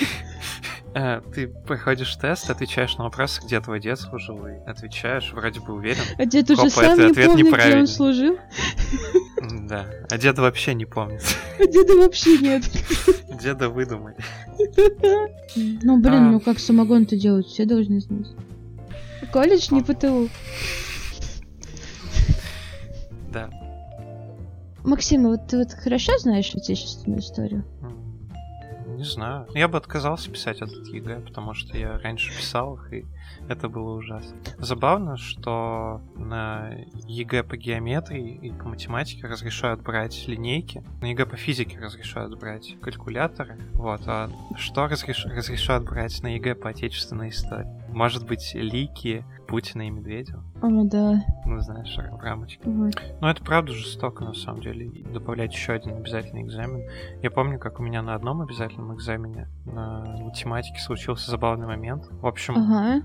Э, 0.95 1.21
Ты 1.35 1.49
проходишь 1.49 2.17
тест, 2.17 2.49
отвечаешь 2.49 2.97
на 2.97 3.05
вопросы, 3.05 3.43
где 3.45 3.61
твой 3.61 3.79
дед 3.79 4.01
служил, 4.01 4.47
и 4.47 4.53
отвечаешь, 4.67 5.33
вроде 5.35 5.61
бы 5.61 5.75
уверен. 5.75 6.01
А 6.17 6.25
дед 6.25 6.51
уже 6.51 6.63
Хопа, 6.63 6.71
сам 6.71 6.99
не 6.99 7.13
помнит, 7.13 7.47
где 7.55 7.77
он 7.77 7.87
служил, 7.87 8.39
Да. 9.69 9.87
А 10.11 10.19
деда 10.19 10.43
вообще 10.43 10.75
не 10.75 10.85
помнит. 10.87 11.23
а 11.59 11.67
деда 11.67 11.97
вообще 11.97 12.39
нет. 12.39 12.65
Деда 13.41 13.69
выдумали. 13.69 14.17
Ну, 15.57 16.01
блин, 16.01 16.15
А. 16.15 16.31
ну 16.33 16.41
как 16.41 16.59
самогон-то 16.59 17.17
делать, 17.17 17.47
все 17.47 17.65
должны 17.65 18.01
знать. 18.01 18.27
Колледж 19.33 19.69
не 19.73 19.83
ПТУ. 19.83 20.29
Да. 23.33 23.51
Максим, 24.85 25.27
а 25.27 25.31
вот 25.31 25.47
ты 25.49 25.59
вот 25.59 25.73
хорошо 25.73 26.17
знаешь 26.19 26.55
отечественную 26.55 27.21
историю? 27.21 27.65
Не 28.99 29.05
знаю. 29.05 29.47
Я 29.55 29.69
бы 29.69 29.79
отказался 29.79 30.29
писать 30.29 30.57
этот 30.57 30.89
ЕГЭ, 30.89 31.21
потому 31.21 31.55
что 31.55 31.79
я 31.79 32.01
раньше 32.01 32.37
писал 32.37 32.75
их, 32.75 32.93
и 32.93 33.07
это 33.49 33.69
было 33.69 33.95
ужасно. 33.95 34.37
Забавно, 34.59 35.17
что 35.17 36.01
на 36.17 36.73
ЕГЭ 37.07 37.45
по 37.45 37.57
геометрии 37.57 38.35
и 38.43 38.51
по 38.51 38.65
математике 38.65 39.29
разрешают 39.29 39.83
брать 39.83 40.27
линейки, 40.27 40.83
на 41.01 41.13
ЕГЭ 41.13 41.27
по 41.27 41.37
физике 41.37 41.79
разрешают 41.79 42.37
брать 42.41 42.75
калькуляторы, 42.83 43.57
вот, 43.75 44.01
а 44.07 44.31
что 44.57 44.87
разреш- 44.87 45.29
разрешают 45.29 45.85
брать 45.85 46.21
на 46.25 46.35
ЕГЭ 46.35 46.57
по 46.57 46.71
отечественной 46.71 47.29
истории? 47.29 47.71
Может 47.89 48.27
быть, 48.27 48.53
лики 48.55 49.25
Путина 49.47 49.87
и 49.87 49.91
Медведева? 49.91 50.45
О, 50.61 50.85
да. 50.85 51.25
Ну, 51.47 51.61
знаешь, 51.61 51.97
в 51.97 52.21
рамочке. 52.23 52.61
Вот. 52.69 52.95
Но 53.21 53.31
это 53.31 53.43
правда 53.43 53.73
жестоко, 53.73 54.25
на 54.25 54.35
самом 54.35 54.61
деле, 54.61 54.91
добавлять 55.13 55.53
еще 55.55 55.73
один 55.73 55.97
обязательный 55.97 56.43
экзамен. 56.43 56.83
Я 57.23 57.31
помню, 57.31 57.59
как 57.59 57.81
у 57.81 57.83
меня 57.83 58.03
на 58.03 58.15
одном 58.15 58.43
обязательном 58.43 58.95
экзамене 58.95 59.49
на 59.65 60.01
математике 60.21 60.81
случился 60.81 61.31
забавный 61.31 61.67
момент. 61.67 62.09
В 62.11 62.27
общем, 62.27 62.55
Ага. 62.57 63.03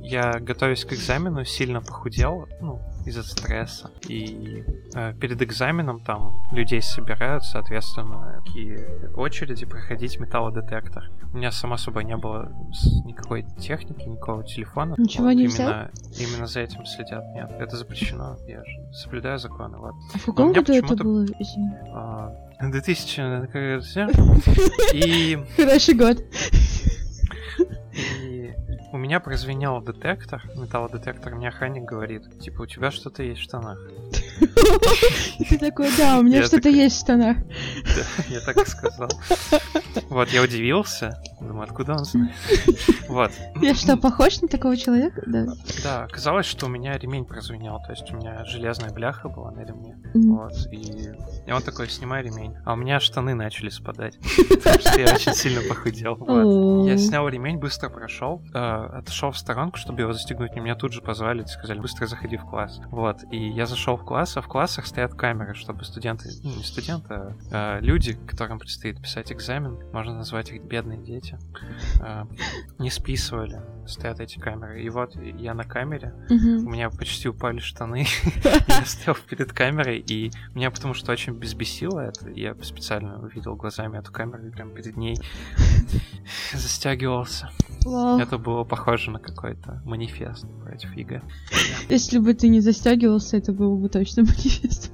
я, 0.00 0.38
готовясь 0.38 0.84
к 0.84 0.92
экзамену, 0.92 1.44
сильно 1.44 1.80
похудел, 1.80 2.46
ну, 2.60 2.80
из-за 3.06 3.22
стресса. 3.22 3.90
И 4.08 4.64
э, 4.94 5.14
перед 5.14 5.40
экзаменом 5.40 6.00
там 6.00 6.32
людей 6.52 6.82
собирают, 6.82 7.44
соответственно, 7.44 8.42
такие 8.44 9.10
очереди 9.16 9.64
проходить 9.64 10.18
металлодетектор. 10.20 11.04
У 11.32 11.36
меня, 11.38 11.50
само 11.52 11.76
собой, 11.76 12.04
не 12.04 12.16
было 12.16 12.52
никакой 13.04 13.44
техники, 13.58 13.95
никакого 14.04 14.44
телефона. 14.44 14.94
Ничего 14.98 15.32
не 15.32 15.44
именно, 15.44 15.90
именно 16.18 16.46
за 16.46 16.60
этим 16.60 16.84
следят. 16.86 17.24
Нет, 17.34 17.50
это 17.58 17.76
запрещено. 17.76 18.36
Я 18.46 18.64
же 18.64 18.92
соблюдаю 18.92 19.38
законы, 19.38 19.78
вот. 19.78 19.94
А 20.14 20.18
в 20.18 20.24
каком 20.24 20.52
году 20.52 20.72
это 20.72 20.94
было? 20.96 21.24
Извини. 21.38 21.70
А, 21.92 22.34
2000... 22.60 23.20
э, 23.52 23.80
И 24.94 25.38
Хороший 25.56 25.94
год. 25.94 26.18
И 27.94 28.54
у 28.92 28.98
меня 28.98 29.20
прозвенел 29.20 29.80
детектор, 29.80 30.42
металлодетектор, 30.56 31.34
мне 31.34 31.48
охранник 31.48 31.84
говорит, 31.84 32.38
типа, 32.40 32.62
у 32.62 32.66
тебя 32.66 32.90
что-то 32.90 33.22
есть 33.22 33.40
в 33.40 33.44
штанах. 33.44 33.78
И 35.38 35.44
ты 35.44 35.58
такой, 35.58 35.88
да, 35.96 36.18
у 36.18 36.22
меня 36.22 36.44
что-то 36.44 36.68
есть 36.68 36.96
в 36.96 37.00
штанах. 37.00 37.36
Я 38.28 38.40
так 38.40 38.56
и 38.56 38.68
сказал. 38.68 39.08
Вот, 40.08 40.28
я 40.30 40.42
удивился. 40.42 41.20
Думаю, 41.40 41.64
откуда 41.64 41.92
он 41.92 42.04
знает? 42.04 42.34
Вот. 43.08 43.30
Я 43.60 43.74
что, 43.74 43.96
похож 43.96 44.40
на 44.40 44.48
такого 44.48 44.76
человека? 44.76 45.22
Да. 45.26 45.46
Да, 45.82 46.04
оказалось, 46.04 46.46
что 46.46 46.66
у 46.66 46.68
меня 46.68 46.96
ремень 46.98 47.24
прозвенел. 47.24 47.80
То 47.86 47.92
есть 47.92 48.10
у 48.12 48.16
меня 48.16 48.44
железная 48.44 48.90
бляха 48.90 49.28
была 49.28 49.50
на 49.50 49.60
ремне. 49.60 49.96
Вот. 50.14 50.52
И, 50.72 51.12
он 51.50 51.62
такой, 51.62 51.88
снимай 51.88 52.22
ремень. 52.22 52.54
А 52.64 52.72
у 52.72 52.76
меня 52.76 53.00
штаны 53.00 53.34
начали 53.34 53.68
спадать. 53.68 54.18
Потому 54.48 54.80
что 54.80 55.00
я 55.00 55.14
очень 55.14 55.34
сильно 55.34 55.60
похудел. 55.68 56.16
Я 56.86 56.96
снял 56.98 57.28
ремень, 57.28 57.58
быстро 57.58 57.88
прошел, 57.90 58.42
э, 58.54 58.58
отошел 58.58 59.30
в 59.30 59.38
сторонку, 59.38 59.78
чтобы 59.78 60.00
его 60.00 60.12
застегнуть. 60.12 60.56
И 60.56 60.60
меня 60.60 60.74
тут 60.74 60.92
же 60.92 61.00
позвали, 61.00 61.44
сказали, 61.44 61.78
быстро 61.78 62.06
заходи 62.06 62.36
в 62.36 62.44
класс. 62.44 62.80
Вот. 62.90 63.18
И 63.30 63.48
я 63.50 63.66
зашел 63.66 63.96
в 63.96 64.04
класс, 64.04 64.25
а 64.36 64.40
в 64.40 64.48
классах 64.48 64.86
стоят 64.86 65.14
камеры, 65.14 65.54
чтобы 65.54 65.84
студенты, 65.84 66.30
ну, 66.42 66.54
не 66.56 66.62
студенты, 66.62 67.14
а 67.50 67.78
э, 67.78 67.80
люди, 67.80 68.14
которым 68.26 68.58
предстоит 68.58 69.00
писать 69.00 69.32
экзамен, 69.32 69.78
можно 69.92 70.14
назвать 70.14 70.50
их 70.50 70.62
бедные 70.64 70.98
дети, 70.98 71.38
э, 72.00 72.24
не 72.78 72.90
списывали, 72.90 73.60
стоят 73.86 74.20
эти 74.20 74.38
камеры. 74.38 74.82
И 74.82 74.88
вот 74.88 75.14
я 75.16 75.54
на 75.54 75.64
камере, 75.64 76.14
у 76.30 76.70
меня 76.70 76.90
почти 76.90 77.28
упали 77.28 77.58
штаны, 77.58 78.06
я 78.68 78.84
стоял 78.84 79.16
перед 79.28 79.52
камерой, 79.52 79.98
и 79.98 80.30
меня 80.54 80.70
потому 80.70 80.94
что 80.94 81.12
очень 81.12 81.34
бесило 81.34 82.00
это, 82.00 82.30
я 82.30 82.54
специально 82.62 83.20
увидел 83.20 83.54
глазами 83.56 83.98
эту 83.98 84.12
камеру 84.12 84.46
и 84.46 84.50
прям 84.50 84.72
перед 84.74 84.96
ней 84.96 85.18
застягивался. 86.54 87.50
Вау. 87.84 88.18
Это 88.18 88.38
было 88.38 88.64
похоже 88.64 89.10
на 89.10 89.20
какой-то 89.20 89.80
манифест 89.84 90.44
против 90.64 90.96
ЕГЭ. 90.96 91.22
Если 91.88 92.18
бы 92.18 92.34
ты 92.34 92.48
не 92.48 92.60
застегивался, 92.60 93.36
это 93.36 93.52
было 93.52 93.76
бы 93.76 93.88
точно 93.88 94.15
манифест. 94.22 94.92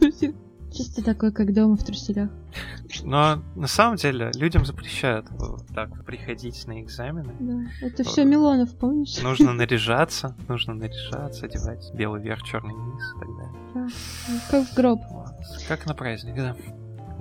Чисто 0.73 1.05
такой, 1.05 1.33
как 1.33 1.52
дома 1.52 1.76
в 1.76 1.85
труселях. 1.85 2.31
Но 3.02 3.43
на 3.55 3.67
самом 3.67 3.97
деле 3.97 4.31
людям 4.35 4.64
запрещают 4.64 5.26
вот 5.31 5.67
так 5.75 6.05
приходить 6.07 6.67
на 6.67 6.81
экзамены. 6.81 7.35
Да. 7.41 7.87
Это 7.87 8.05
все 8.05 8.25
Милонов, 8.25 8.75
помнишь? 8.79 9.21
Нужно 9.23 9.52
наряжаться, 9.52 10.35
нужно 10.49 10.75
наряжаться, 10.75 11.45
одевать 11.45 11.93
белый 11.95 12.23
верх, 12.23 12.43
черный 12.43 12.75
низ 12.75 13.14
и 13.17 13.21
так 13.21 13.29
далее. 13.37 13.91
Как 14.50 14.69
в 14.69 14.75
гроб. 14.75 15.00
Вот. 15.11 15.35
Как 15.69 15.85
на 15.85 15.95
праздник, 15.95 16.37
да. 16.37 16.57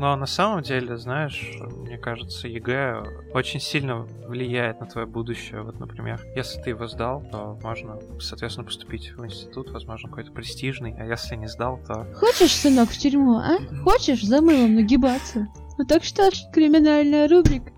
Но 0.02 0.16
на 0.16 0.26
самом 0.26 0.64
деле, 0.64 0.98
знаешь, 0.98 1.60
мне 1.78 1.96
кажется, 1.96 2.48
ЕГЭ 2.48 3.04
очень 3.36 3.60
сильно 3.60 4.08
влияет 4.26 4.80
на 4.80 4.88
твое 4.88 5.06
будущее. 5.06 5.62
Вот, 5.62 5.80
например, 5.80 6.20
если 6.36 6.60
ты 6.60 6.72
его 6.72 6.88
сдал, 6.88 7.24
то 7.32 7.60
можно, 7.62 8.00
соответственно, 8.20 8.66
поступить 8.66 9.12
в 9.16 9.24
институт, 9.24 9.70
возможно, 9.70 10.10
какой-то 10.10 10.32
престижный, 10.32 10.96
а 10.98 11.06
если 11.06 11.36
не 11.36 11.48
сдал, 11.48 11.80
то 11.86 12.08
Хочешь, 12.16 12.52
сынок, 12.52 12.90
в 12.90 12.98
тюрьму, 12.98 13.36
а? 13.36 13.60
Хочешь 13.84 14.24
за 14.24 14.42
мылом 14.42 14.74
нагибаться? 14.74 15.48
Ну 15.78 15.86
так 15.86 16.04
что 16.04 16.32
ж, 16.32 16.46
криминальная 16.52 17.30
рубрика. 17.30 17.72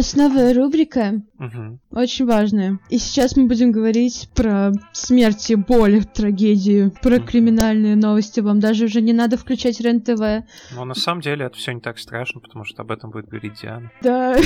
Нас 0.00 0.16
новая 0.16 0.54
рубрика, 0.54 1.20
Мгм. 1.38 1.78
очень 1.90 2.24
важная. 2.24 2.78
И 2.88 2.96
сейчас 2.98 3.36
мы 3.36 3.46
будем 3.46 3.70
говорить 3.70 4.30
про 4.34 4.72
смерти, 4.92 5.52
боль, 5.54 6.04
трагедию, 6.06 6.90
про 7.02 7.16
Мгм. 7.18 7.26
криминальные 7.26 7.96
новости. 7.96 8.40
Вам 8.40 8.60
даже 8.60 8.86
уже 8.86 9.02
не 9.02 9.12
надо 9.12 9.36
включать 9.36 9.78
РЕН-ТВ. 9.78 10.46
Но 10.74 10.84
на 10.86 10.94
самом 10.94 11.20
деле 11.20 11.44
это 11.46 11.56
все 11.58 11.72
не 11.72 11.80
так 11.80 11.98
страшно, 11.98 12.40
потому 12.40 12.64
что 12.64 12.80
об 12.80 12.90
этом 12.92 13.10
будет 13.10 13.26
говорить 13.28 13.60
Диана. 13.60 13.90
Да, 14.02 14.36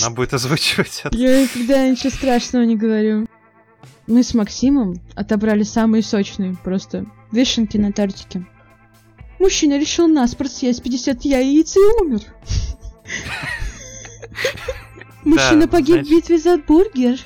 Она 0.00 0.10
будет 0.14 0.32
озвучивать 0.32 1.02
это. 1.04 1.16
я 1.16 1.42
никогда 1.42 1.88
ничего 1.88 2.10
страшного 2.10 2.62
не 2.62 2.76
говорю. 2.76 3.26
Мы 4.06 4.22
с 4.22 4.32
Максимом 4.34 5.00
отобрали 5.16 5.64
самые 5.64 6.04
сочные, 6.04 6.56
просто 6.62 7.04
вишенки 7.32 7.76
на 7.78 7.90
тортике. 7.92 8.46
Мужчина 9.40 9.76
решил 9.76 10.06
наспорт 10.06 10.52
съесть 10.52 10.84
50 10.84 11.22
яиц 11.24 11.74
и 11.76 11.80
умер. 12.00 12.20
Мужчина 15.24 15.68
погиб 15.68 15.96
значит- 15.96 16.06
в 16.06 16.10
битве 16.10 16.38
за 16.38 16.56
бургер. 16.58 17.18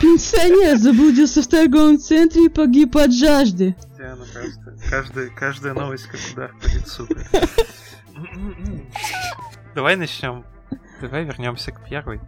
Пенсионер 0.00 0.76
заблудился 0.76 1.40
в 1.42 1.46
торговом 1.46 1.98
центре 1.98 2.46
и 2.46 2.48
погиб 2.48 2.96
от 2.96 3.12
жажды. 3.12 3.76
Диана 3.96 4.24
просто... 4.32 4.76
Каждая, 4.90 5.28
каждая 5.30 5.74
новость 5.74 6.06
как 6.06 6.20
удар 6.32 6.52
по 6.60 6.66
лицу. 6.66 7.06
Давай 9.74 9.96
начнем. 9.96 10.44
Давай 11.00 11.24
вернемся 11.24 11.70
к 11.70 11.88
первой. 11.88 12.20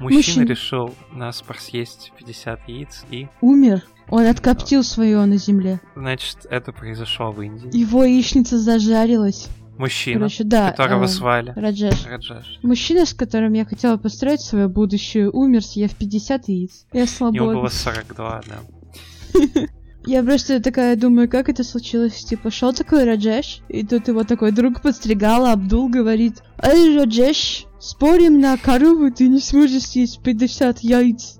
Мужчина 0.00 0.16
Мужчина. 0.16 0.44
решил 0.44 0.94
на 1.12 1.30
спор 1.32 1.58
съесть 1.60 2.12
50 2.18 2.68
яиц 2.68 3.04
и, 3.10 3.28
Умер. 3.40 3.84
Он 4.08 4.26
откоптил 4.26 4.82
свое 4.82 5.24
на 5.26 5.36
земле. 5.36 5.80
значит, 5.94 6.38
это 6.50 6.72
произошло 6.72 7.30
в 7.30 7.40
Индии. 7.42 7.76
Его 7.76 8.02
яичница 8.04 8.58
зажарилась. 8.58 9.48
Мужчина, 9.78 10.18
Короче, 10.18 10.44
да. 10.44 10.72
которого 10.72 11.04
э, 11.04 11.06
звали 11.06 11.52
Раджеш. 11.56 12.04
Раджеш. 12.06 12.58
Мужчина, 12.62 13.06
с 13.06 13.14
которым 13.14 13.52
я 13.52 13.64
хотела 13.64 13.96
построить 13.96 14.40
свое 14.40 14.68
будущее, 14.68 15.30
умер, 15.30 15.64
съев 15.64 15.94
50 15.94 16.48
яиц. 16.48 16.84
Я 16.92 17.00
Ему 17.00 17.08
свободна. 17.08 17.54
было 17.54 17.68
42, 17.68 18.42
да. 18.46 19.38
Я 20.06 20.22
просто 20.22 20.62
такая 20.62 20.96
думаю, 20.96 21.28
как 21.28 21.48
это 21.50 21.62
случилось? 21.64 22.24
Типа, 22.24 22.50
шел 22.50 22.72
такой 22.72 23.04
Раджеш, 23.04 23.60
и 23.68 23.84
тут 23.84 24.08
его 24.08 24.24
такой 24.24 24.52
друг 24.52 24.80
подстригал, 24.80 25.44
а 25.44 25.52
Абдул 25.52 25.90
говорит, 25.90 26.42
Эй, 26.62 26.96
Раджеш, 26.96 27.66
спорим 27.78 28.40
на 28.40 28.56
корову, 28.56 29.10
ты 29.12 29.28
не 29.28 29.38
сможешь 29.40 29.82
съесть 29.82 30.22
50 30.22 30.78
яиц. 30.80 31.38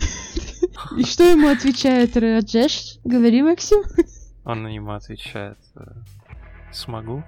И 0.98 1.04
что 1.04 1.22
ему 1.24 1.48
отвечает 1.48 2.16
Раджеш? 2.16 2.98
Говори, 3.04 3.40
Максим. 3.42 3.82
Он 4.44 4.66
ему 4.66 4.92
отвечает, 4.92 5.58
э, 5.76 5.82
смогу. 6.72 7.22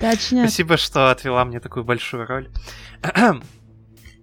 Точно. 0.00 0.40
Спасибо, 0.46 0.76
что 0.76 1.10
отвела 1.10 1.44
мне 1.44 1.60
такую 1.60 1.84
большую 1.84 2.26
роль. 2.26 2.50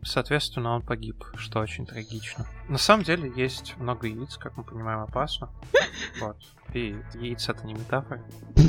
Соответственно, 0.04 0.76
он 0.76 0.82
погиб, 0.82 1.24
что 1.36 1.60
очень 1.60 1.86
трагично. 1.86 2.46
На 2.68 2.78
самом 2.78 3.04
деле 3.04 3.32
есть 3.36 3.78
много 3.78 4.08
яиц, 4.08 4.38
как 4.38 4.58
мы 4.58 4.64
понимаем, 4.64 5.00
опасно. 5.00 5.50
Вот. 6.20 6.38
И 6.74 6.96
яйца 7.14 7.54
это 7.54 7.66
не 7.66 7.74
метафора. 7.74 8.22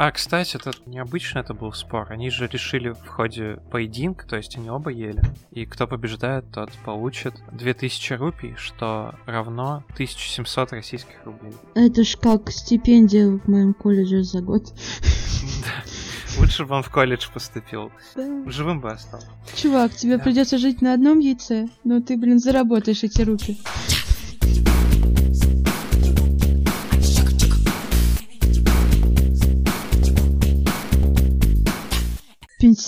А, 0.00 0.12
кстати, 0.12 0.54
это 0.56 0.70
необычно 0.86 1.40
это 1.40 1.54
был 1.54 1.72
спор. 1.72 2.06
Они 2.12 2.30
же 2.30 2.46
решили 2.46 2.90
в 2.90 3.04
ходе 3.08 3.58
поединка, 3.72 4.28
то 4.28 4.36
есть 4.36 4.56
они 4.56 4.70
оба 4.70 4.90
ели. 4.90 5.20
И 5.50 5.66
кто 5.66 5.88
побеждает, 5.88 6.44
тот 6.52 6.70
получит 6.84 7.34
2000 7.50 8.12
рупий, 8.12 8.54
что 8.56 9.16
равно 9.26 9.82
1700 9.94 10.72
российских 10.72 11.16
рублей. 11.24 11.52
Это 11.74 12.04
ж 12.04 12.16
как 12.16 12.48
стипендия 12.52 13.26
в 13.26 13.48
моем 13.48 13.74
колледже 13.74 14.22
за 14.22 14.40
год. 14.40 14.72
Лучше 16.38 16.64
бы 16.64 16.76
он 16.76 16.84
в 16.84 16.90
колледж 16.90 17.26
поступил. 17.34 17.90
Живым 18.46 18.80
бы 18.80 18.92
остался. 18.92 19.26
Чувак, 19.56 19.92
тебе 19.96 20.18
Да. 20.18 20.22
придется 20.22 20.58
жить 20.58 20.80
на 20.80 20.94
одном 20.94 21.18
яйце, 21.18 21.66
но 21.82 22.00
ты, 22.00 22.16
блин, 22.16 22.38
заработаешь 22.38 23.02
эти 23.02 23.22
руки. 23.22 23.58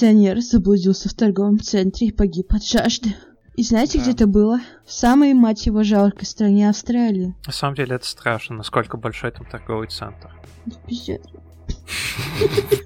Пенсионер 0.01 0.41
заблудился 0.41 1.11
в 1.11 1.15
торговом 1.15 1.61
центре 1.61 2.07
и 2.09 2.11
погиб 2.11 2.55
от 2.55 2.65
жажды. 2.65 3.15
И 3.55 3.63
знаете, 3.63 3.99
Да. 3.99 4.05
где 4.05 4.13
это 4.13 4.27
было? 4.27 4.61
В 4.87 4.93
самой, 4.93 5.35
мать 5.35 5.67
его, 5.67 5.83
жалкой 5.83 6.25
стране 6.25 6.71
Австралии. 6.71 7.35
На 7.45 7.53
самом 7.53 7.75
деле 7.75 7.97
это 7.97 8.07
страшно, 8.07 8.57
насколько 8.57 8.97
большой 8.97 9.31
там 9.31 9.45
торговый 9.45 9.89
центр. 9.89 10.35
Пиздец. 10.87 11.23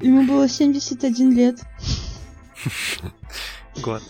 Ему 0.00 0.26
было 0.26 0.48
71 0.48 1.32
лет. 1.36 1.60
Год. 3.82 4.02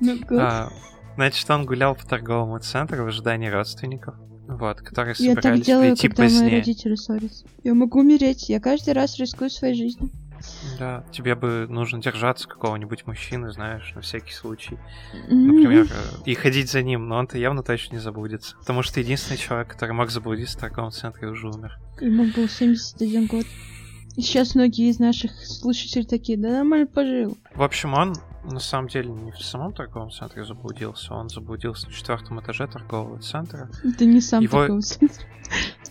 Ну, 0.00 0.18
год. 0.20 0.38
А, 0.40 0.70
Значит, 1.16 1.50
он 1.50 1.66
гулял 1.66 1.94
по 1.94 2.06
торговому 2.06 2.58
центру 2.60 3.04
в 3.04 3.08
ожидании 3.08 3.50
родственников, 3.50 4.14
вот, 4.58 4.80
которые 4.80 5.14
Я 5.18 5.34
так 5.34 5.42
собирались 5.44 5.66
делаю, 5.66 5.90
прийти 5.92 6.08
когда 6.08 6.22
мои 6.24 6.32
позднее. 6.32 6.56
родители 6.58 6.94
ссорятся. 6.96 7.44
Я 7.62 7.74
могу 7.74 8.00
умереть. 8.00 8.48
Я 8.48 8.60
каждый 8.60 8.94
раз 8.94 9.18
рискую 9.18 9.50
своей 9.50 9.74
жизнью. 9.74 10.10
Да, 10.78 11.04
тебе 11.12 11.34
бы 11.34 11.66
нужно 11.68 12.00
держаться 12.00 12.48
какого-нибудь 12.48 13.06
мужчины, 13.06 13.52
знаешь, 13.52 13.92
на 13.94 14.00
всякий 14.00 14.32
случай. 14.32 14.78
Например, 15.28 15.84
э, 15.84 16.22
и 16.24 16.34
ходить 16.34 16.70
за 16.70 16.82
ним, 16.82 17.08
но 17.08 17.16
он-то 17.18 17.36
явно 17.36 17.62
точно 17.62 17.96
не 17.96 18.00
заблудится. 18.00 18.56
Потому 18.56 18.82
что 18.82 19.00
единственный 19.00 19.36
человек, 19.36 19.68
который 19.68 19.92
мог 19.92 20.10
заблудиться 20.10 20.56
в 20.56 20.60
торговом 20.60 20.92
центре, 20.92 21.28
уже 21.28 21.48
умер. 21.48 21.78
Ему 22.00 22.24
был 22.34 22.48
71 22.48 23.26
год. 23.26 23.44
Сейчас 24.16 24.54
многие 24.54 24.90
из 24.90 24.98
наших 24.98 25.32
слушателей 25.44 26.04
такие, 26.04 26.36
да 26.38 26.50
нормально 26.50 26.86
пожил. 26.86 27.36
В 27.54 27.62
общем, 27.62 27.94
он 27.94 28.14
на 28.44 28.58
самом 28.60 28.88
деле 28.88 29.10
не 29.10 29.32
в 29.32 29.38
самом 29.42 29.72
торговом 29.72 30.10
центре 30.10 30.44
заблудился, 30.44 31.14
он 31.14 31.28
заблудился 31.28 31.86
на 31.86 31.92
четвертом 31.92 32.40
этаже 32.40 32.66
торгового 32.66 33.18
центра. 33.20 33.70
Это 33.84 34.04
не 34.04 34.20
сам 34.20 34.42
Его- 34.42 34.62
такой 34.62 34.82
центр. 34.82 35.14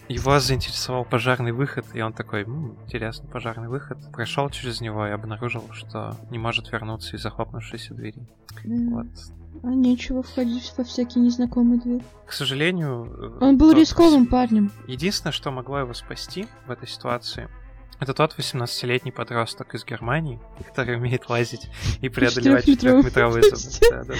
Его 0.08 0.40
заинтересовал 0.40 1.06
пожарный 1.06 1.52
выход, 1.52 1.86
и 1.94 2.02
он 2.02 2.14
такой, 2.14 2.42
«М, 2.44 2.76
интересно, 2.86 3.28
пожарный 3.30 3.68
выход. 3.68 4.00
Прошел 4.12 4.50
через 4.50 4.82
него 4.82 5.06
и 5.06 5.12
обнаружил, 5.12 5.64
что 5.72 6.18
не 6.32 6.40
может 6.40 6.72
вернуться 6.72 7.16
из 7.16 7.22
захлопнувшейся 7.22 7.94
двери. 7.94 8.26
Вот. 8.66 9.08
А 9.62 9.68
нечего 9.68 10.24
входить 10.24 10.74
во 10.78 10.84
всякие 10.84 11.24
незнакомые 11.24 11.80
двери. 11.82 12.04
К 12.26 12.32
сожалению... 12.34 13.38
э, 13.42 13.46
Он 13.46 13.58
был 13.58 13.72
тот 13.72 13.80
рисковым 13.80 14.26
парнем. 14.26 14.72
Единственное, 14.88 15.34
что 15.34 15.52
могло 15.52 15.80
его 15.80 15.94
спасти 15.94 16.48
в 16.66 16.72
этой 16.72 16.88
ситуации, 16.88 17.50
это 18.00 18.14
тот 18.14 18.36
18-летний 18.38 19.12
подросток 19.12 19.76
из 19.76 19.86
Германии, 19.86 20.40
который 20.66 20.96
умеет 20.96 21.30
лазить 21.30 21.70
и 22.02 22.10
преодолевать 22.10 22.66
да, 22.82 24.04
да. 24.04 24.14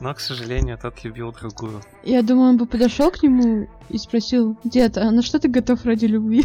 Но, 0.00 0.12
к 0.12 0.20
сожалению, 0.20 0.76
тот 0.76 1.02
любил 1.04 1.32
другую. 1.32 1.80
Я 2.02 2.22
думаю, 2.22 2.50
он 2.50 2.58
бы 2.58 2.66
подошел 2.66 3.10
к 3.10 3.22
нему 3.22 3.68
и 3.88 3.98
спросил, 3.98 4.58
дед, 4.64 4.98
а 4.98 5.10
на 5.10 5.22
что 5.22 5.38
ты 5.38 5.48
готов 5.48 5.84
ради 5.84 6.06
любви? 6.06 6.44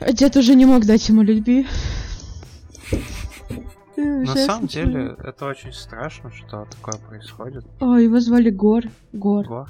А 0.00 0.12
дед 0.12 0.36
уже 0.36 0.54
не 0.54 0.66
мог 0.66 0.84
дать 0.84 1.08
ему 1.08 1.22
любви. 1.22 1.66
На 3.96 4.34
самом 4.34 4.66
деле, 4.66 5.16
это 5.18 5.46
очень 5.46 5.72
страшно, 5.72 6.30
что 6.30 6.66
такое 6.70 7.00
происходит. 7.00 7.64
О, 7.80 7.96
его 7.96 8.20
звали 8.20 8.50
Гор. 8.50 8.84
Гор. 9.12 9.46
Гор. 9.46 9.68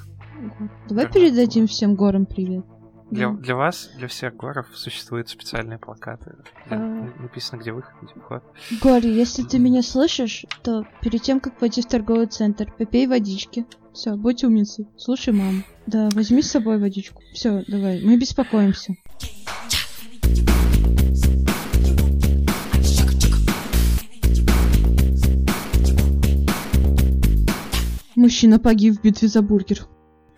Давай 0.89 1.11
передадим 1.11 1.67
всем 1.67 1.95
горам 1.95 2.27
привет. 2.27 2.65
Для, 3.11 3.31
для 3.31 3.55
вас, 3.55 3.89
для 3.97 4.09
всех 4.09 4.37
горов, 4.37 4.67
существуют 4.75 5.29
специальные 5.29 5.79
плакаты. 5.79 6.35
где 6.67 6.75
А. 6.75 6.79
н- 6.79 7.13
написано, 7.21 7.61
где 7.61 7.73
выход, 7.73 7.95
где 8.03 8.21
вход. 8.21 8.43
Гори, 8.83 9.09
если 9.15 9.45
ты 9.45 9.59
меня 9.61 9.83
слышишь, 9.83 10.45
то 10.63 10.85
перед 11.01 11.23
тем, 11.23 11.39
как 11.39 11.61
войти 11.61 11.83
в 11.83 11.87
торговый 11.87 12.27
центр, 12.27 12.67
попей 12.77 13.07
водички. 13.07 13.65
Все, 13.93 14.17
будь 14.17 14.43
умницей. 14.43 14.89
Слушай 14.97 15.33
маму. 15.33 15.63
Да, 15.87 16.09
возьми 16.15 16.43
с 16.43 16.51
собой 16.51 16.79
водичку. 16.79 17.23
Все, 17.33 17.63
давай, 17.69 18.03
мы 18.05 18.19
беспокоимся. 18.19 18.95
Мужчина 28.15 28.59
погиб 28.59 28.97
в 28.97 29.03
битве 29.03 29.29
за 29.29 29.43
бургер. 29.43 29.87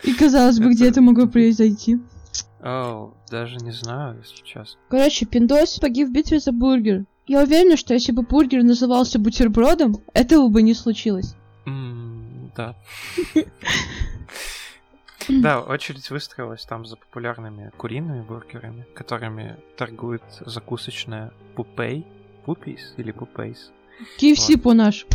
И 0.04 0.12
казалось 0.14 0.59
бы, 0.59 0.70
где 0.70 0.85
Это- 0.85 0.94
это 0.94 1.00
могло 1.02 1.26
произойти? 1.26 1.98
О, 2.61 3.14
даже 3.31 3.57
не 3.57 3.71
знаю, 3.73 4.18
если 4.23 4.44
честно. 4.44 4.81
Короче, 4.88 5.27
Пиндос 5.27 5.79
погиб 5.79 6.09
в 6.09 6.12
битве 6.12 6.40
за 6.40 6.53
бургер. 6.53 7.05
Я 7.27 7.42
уверена, 7.42 7.77
что 7.77 7.94
если 7.94 8.12
бы 8.12 8.23
бургер 8.23 8.62
назывался 8.62 9.18
бутербродом, 9.18 9.99
этого 10.14 10.49
бы 10.49 10.62
не 10.62 10.75
случилось. 10.75 11.35
М, 11.66 12.51
Да. 12.57 12.75
Да, 15.29 15.61
очередь 15.61 16.09
выстроилась 16.09 16.64
там 16.64 16.87
за 16.87 16.97
популярными 16.97 17.71
куриными 17.77 18.23
бургерами, 18.23 18.87
которыми 18.94 19.57
торгует 19.77 20.23
закусочная 20.40 21.33
Пупей. 21.55 22.07
Popeyes 22.46 22.94
или 22.97 23.12
Popeyes. 23.12 23.70
KFC 24.18 24.55
Вот. 24.55 24.62
по-наш. 24.62 25.07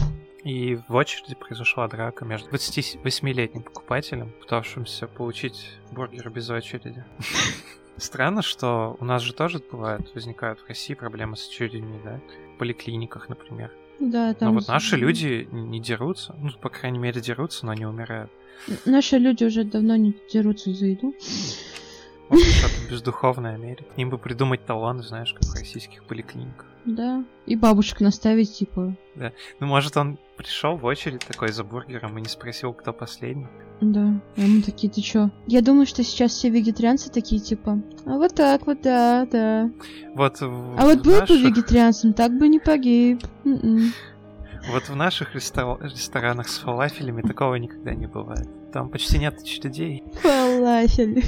И 0.44 0.78
в 0.88 0.96
очереди 0.96 1.36
произошла 1.36 1.88
драка 1.88 2.26
между 2.26 2.50
28-летним 2.50 3.64
покупателем, 3.64 4.32
пытавшимся 4.42 5.08
получить 5.08 5.70
бургер 5.92 6.30
без 6.30 6.50
очереди. 6.50 7.06
Странно, 7.98 8.42
что 8.42 8.98
у 9.00 9.06
нас 9.06 9.22
же 9.22 9.34
тоже 9.34 9.62
бывает, 9.72 10.14
возникают 10.14 10.60
в 10.60 10.68
России 10.68 10.96
проблемы 10.96 11.38
с 11.38 11.48
очередями, 11.48 12.02
да? 12.04 12.20
В 12.56 12.58
поликлиниках, 12.58 13.30
например. 13.30 13.72
Да, 14.00 14.34
там... 14.34 14.50
Но 14.50 14.60
вот 14.60 14.68
наши 14.68 14.98
люди 14.98 15.48
не 15.52 15.80
дерутся, 15.80 16.36
ну, 16.38 16.52
по 16.60 16.70
крайней 16.70 17.00
мере, 17.00 17.22
дерутся, 17.22 17.66
но 17.66 17.74
не 17.74 17.86
умирают. 17.86 18.32
Наши 18.86 19.18
люди 19.18 19.44
уже 19.46 19.64
давно 19.64 19.96
не 19.96 20.16
дерутся 20.32 20.74
за 20.74 20.88
еду. 20.88 21.14
Может, 22.34 22.48
что-то 22.48 22.92
бездуховное 22.92 23.56
Америка. 23.56 23.86
Им 23.98 24.10
бы 24.10 24.18
придумать 24.18 24.66
талон, 24.66 25.02
знаешь, 25.04 25.34
как 25.34 25.44
в 25.44 25.54
российских 25.54 26.04
поликлиниках. 26.04 26.66
Да. 26.86 27.24
И 27.46 27.56
бабушек 27.56 28.02
наставить, 28.02 28.54
типа... 28.54 28.96
Ну, 29.16 29.66
может, 29.66 29.96
он 29.96 30.18
пришел 30.36 30.76
в 30.76 30.84
очередь 30.86 31.22
такой 31.26 31.52
за 31.52 31.64
бургером 31.64 32.18
и 32.18 32.22
не 32.22 32.28
спросил, 32.28 32.74
кто 32.74 32.92
последний. 32.92 33.48
Да. 33.80 34.20
А 34.38 34.42
мы 34.42 34.62
такие, 34.62 34.92
ты 34.92 35.02
чё? 35.02 35.30
Я 35.48 35.62
думаю, 35.62 35.86
что 35.86 36.04
сейчас 36.04 36.32
все 36.34 36.50
вегетарианцы 36.50 37.10
такие, 37.10 37.40
типа... 37.42 37.82
А 38.06 38.10
вот 38.18 38.36
так 38.36 38.66
вот, 38.68 38.82
да, 38.82 39.26
да. 39.32 39.70
Вот 40.16 40.40
в 40.42 40.76
А 40.78 40.84
вот 40.86 40.98
был 41.04 41.14
бы 41.14 41.20
наших- 41.20 41.42
вегетарианцем, 41.42 42.14
так 42.14 42.38
бы 42.38 42.48
не 42.50 42.60
погиб. 42.60 43.24
М-м. 43.46 43.94
Вот 44.72 44.84
в 44.90 44.96
наших 44.96 45.36
рестора- 45.36 45.82
ресторанах 45.84 46.48
с 46.50 46.58
фалафелями 46.60 47.22
такого 47.22 47.56
никогда 47.56 47.94
не 47.94 48.08
бывает. 48.08 48.48
Там 48.72 48.90
почти 48.90 49.20
нет 49.20 49.40
очередей. 49.42 50.04
Фалафель. 50.22 51.24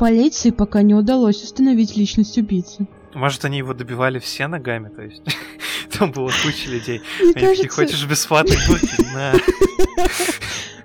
Полиции 0.00 0.48
пока 0.48 0.80
не 0.80 0.94
удалось 0.94 1.42
установить 1.42 1.94
личность 1.94 2.38
убийцы. 2.38 2.88
Может, 3.12 3.44
они 3.44 3.58
его 3.58 3.74
добивали 3.74 4.18
все 4.18 4.46
ногами, 4.46 4.88
то 4.88 5.02
есть 5.02 5.20
там 5.98 6.10
было 6.10 6.30
куча 6.42 6.70
людей. 6.70 7.02
Мне 7.20 7.32
Они 7.32 7.34
такие, 7.34 7.68
кажется, 7.68 7.68
хочешь 7.68 8.06
бесплатный 8.06 8.56
бургер? 8.66 8.88
На. 9.14 9.34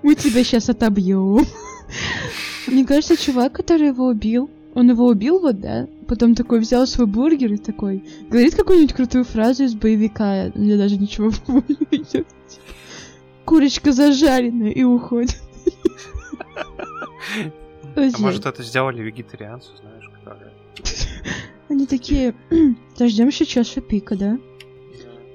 мы 0.04 0.16
тебя 0.16 0.44
сейчас 0.44 0.68
отобьем. 0.68 1.46
Мне 2.68 2.86
кажется, 2.86 3.16
чувак, 3.16 3.54
который 3.54 3.88
его 3.88 4.08
убил, 4.08 4.50
он 4.74 4.90
его 4.90 5.08
убил 5.08 5.40
вот, 5.40 5.62
да? 5.62 5.88
Потом 6.10 6.36
такой 6.36 6.60
взял 6.60 6.86
свой 6.86 7.08
бургер 7.08 7.54
и 7.54 7.58
такой 7.58 8.04
говорит 8.30 8.54
какую-нибудь 8.54 8.94
крутую 8.94 9.24
фразу 9.24 9.64
из 9.64 9.76
боевика. 9.76 10.52
Мне 10.56 10.76
даже 10.76 10.98
ничего 10.98 11.32
не 11.48 12.00
идет. 12.00 12.28
Курочка 13.46 13.94
зажаренная 13.94 14.72
и 14.72 14.84
уходит. 14.84 15.38
А 17.96 18.18
может, 18.20 18.46
это 18.46 18.64
сделали 18.64 19.02
вегетарианцы, 19.02 19.70
знаешь, 19.80 20.10
которые... 20.10 20.52
Они 21.70 21.88
такие, 21.88 22.36
дождем 22.98 23.28
еще 23.28 23.46
чашу 23.46 23.82
пика, 23.82 24.16
да? 24.16 24.38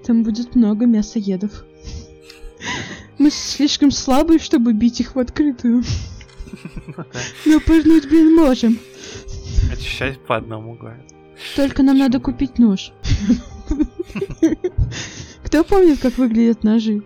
Там 0.05 0.23
будет 0.23 0.55
много 0.55 0.87
мясоедов. 0.87 1.65
Мы 3.19 3.31
слишком 3.31 3.91
слабые, 3.91 4.39
чтобы 4.39 4.73
бить 4.73 5.01
их 5.01 5.15
в 5.15 5.19
открытую. 5.19 5.83
Но 7.47 7.61
пырнуть, 7.61 8.09
блин, 8.09 8.35
можем. 8.35 8.79
Очищать 9.73 10.19
по 10.21 10.37
одному, 10.37 10.75
говорят. 10.75 11.07
Только 11.57 11.83
нам 11.83 11.99
надо 11.99 12.21
купить 12.21 12.59
нож. 12.59 12.93
Кто 15.45 15.65
помнит, 15.65 16.01
как 16.01 16.19
выглядят 16.19 16.65
ножи? 16.65 17.03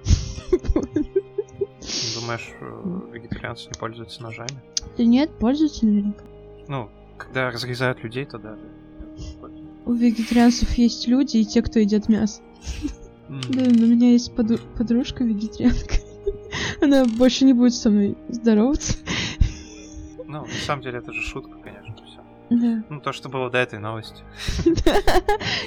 Думаешь, 2.15 2.49
э, 2.61 3.01
вегетарианцы 3.13 3.69
не 3.69 3.79
пользуются 3.79 4.23
ножами? 4.23 4.63
Да 4.97 5.05
нет, 5.05 5.31
пользуются 5.39 5.87
наверняка. 5.87 6.25
Ну, 6.69 6.91
когда 7.17 7.51
разрезают 7.51 8.03
людей, 8.03 8.25
то 8.25 8.39
да. 8.39 8.57
У 9.87 9.93
вегетарианцев 9.93 10.73
есть 10.75 11.07
люди 11.09 11.39
и 11.39 11.45
те, 11.45 11.63
кто 11.63 11.79
едят 11.79 12.09
мясо. 12.09 12.41
Да, 13.29 13.63
у 13.63 13.87
меня 13.87 14.13
есть 14.13 14.35
подружка 14.35 15.25
вегетарианка. 15.25 15.97
Она 16.81 17.05
больше 17.05 17.45
не 17.45 17.53
будет 17.53 17.75
со 17.75 17.91
мной 17.91 18.17
здороваться. 18.29 18.99
Ну, 20.27 20.47
на 20.47 20.53
самом 20.67 20.83
деле, 20.83 20.99
это 20.99 21.13
же 21.13 21.23
шутка, 21.23 21.59
конечно, 21.59 21.95
все. 22.07 22.21
Да. 22.51 22.85
Ну, 22.89 23.01
то, 23.01 23.13
что 23.13 23.29
было 23.29 23.51
до 23.51 23.59
этой 23.59 23.79
новости. 23.79 24.23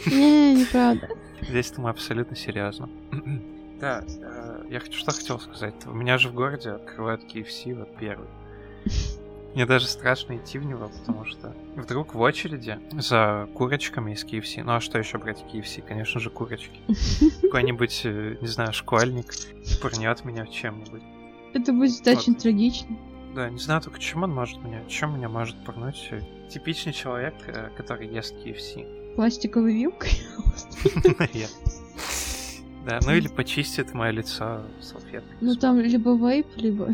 Не, 0.08 0.56
неправда. 0.56 1.10
Здесь-то 1.42 1.82
мы 1.82 1.90
абсолютно 1.90 2.36
серьезно. 2.36 2.90
Да, 3.80 4.04
э, 4.08 4.64
я 4.72 4.80
хочу, 4.80 4.98
что 4.98 5.12
хотел 5.12 5.40
сказать. 5.40 5.76
У 5.86 5.94
меня 5.94 6.18
же 6.18 6.30
в 6.30 6.34
городе 6.34 6.72
открывают 6.72 7.22
KFC, 7.32 7.76
вот 7.78 7.96
первый. 8.00 8.28
Мне 9.58 9.66
даже 9.66 9.88
страшно 9.88 10.38
идти 10.38 10.60
в 10.60 10.66
него, 10.66 10.88
потому 11.00 11.26
что 11.26 11.52
вдруг 11.76 12.14
в 12.14 12.20
очереди 12.20 12.78
за 12.92 13.50
курочками 13.56 14.14
из 14.14 14.24
KFC, 14.24 14.62
ну 14.64 14.74
а 14.76 14.80
что 14.80 15.00
еще 15.00 15.18
брать 15.18 15.44
KFC? 15.52 15.82
Конечно 15.82 16.20
же, 16.20 16.30
курочки. 16.30 16.80
Какой-нибудь, 17.42 18.02
э, 18.04 18.38
не 18.40 18.46
знаю, 18.46 18.72
школьник 18.72 19.34
пырнет 19.82 20.24
меня 20.26 20.46
в 20.46 20.52
чем-нибудь. 20.52 21.02
Это 21.56 21.74
будет 21.74 22.06
Вот. 22.06 22.18
очень 22.20 22.36
трагично. 22.36 22.96
Да, 23.34 23.50
не 23.50 23.58
знаю 23.58 23.82
только, 23.82 23.98
чем 24.00 24.22
он 24.22 24.32
может 24.32 24.62
меня, 24.62 24.86
чем 24.88 25.18
меня 25.18 25.28
может 25.28 25.56
пырнуть 25.66 26.08
э, 26.12 26.22
типичный 26.52 26.94
человек, 26.94 27.34
э, 27.48 27.72
который 27.76 28.08
ест 28.08 28.36
KFC. 28.36 29.16
Пластиковой 29.16 29.74
вилкой. 29.74 30.12
Да, 32.86 33.00
ну 33.04 33.12
или 33.12 33.28
почистит 33.36 33.96
мое 33.96 34.12
лицо 34.12 34.62
салфеткой. 34.82 35.36
Ну 35.42 35.56
там 35.56 35.80
либо 35.80 36.16
вейп, 36.16 36.46
либо... 36.58 36.94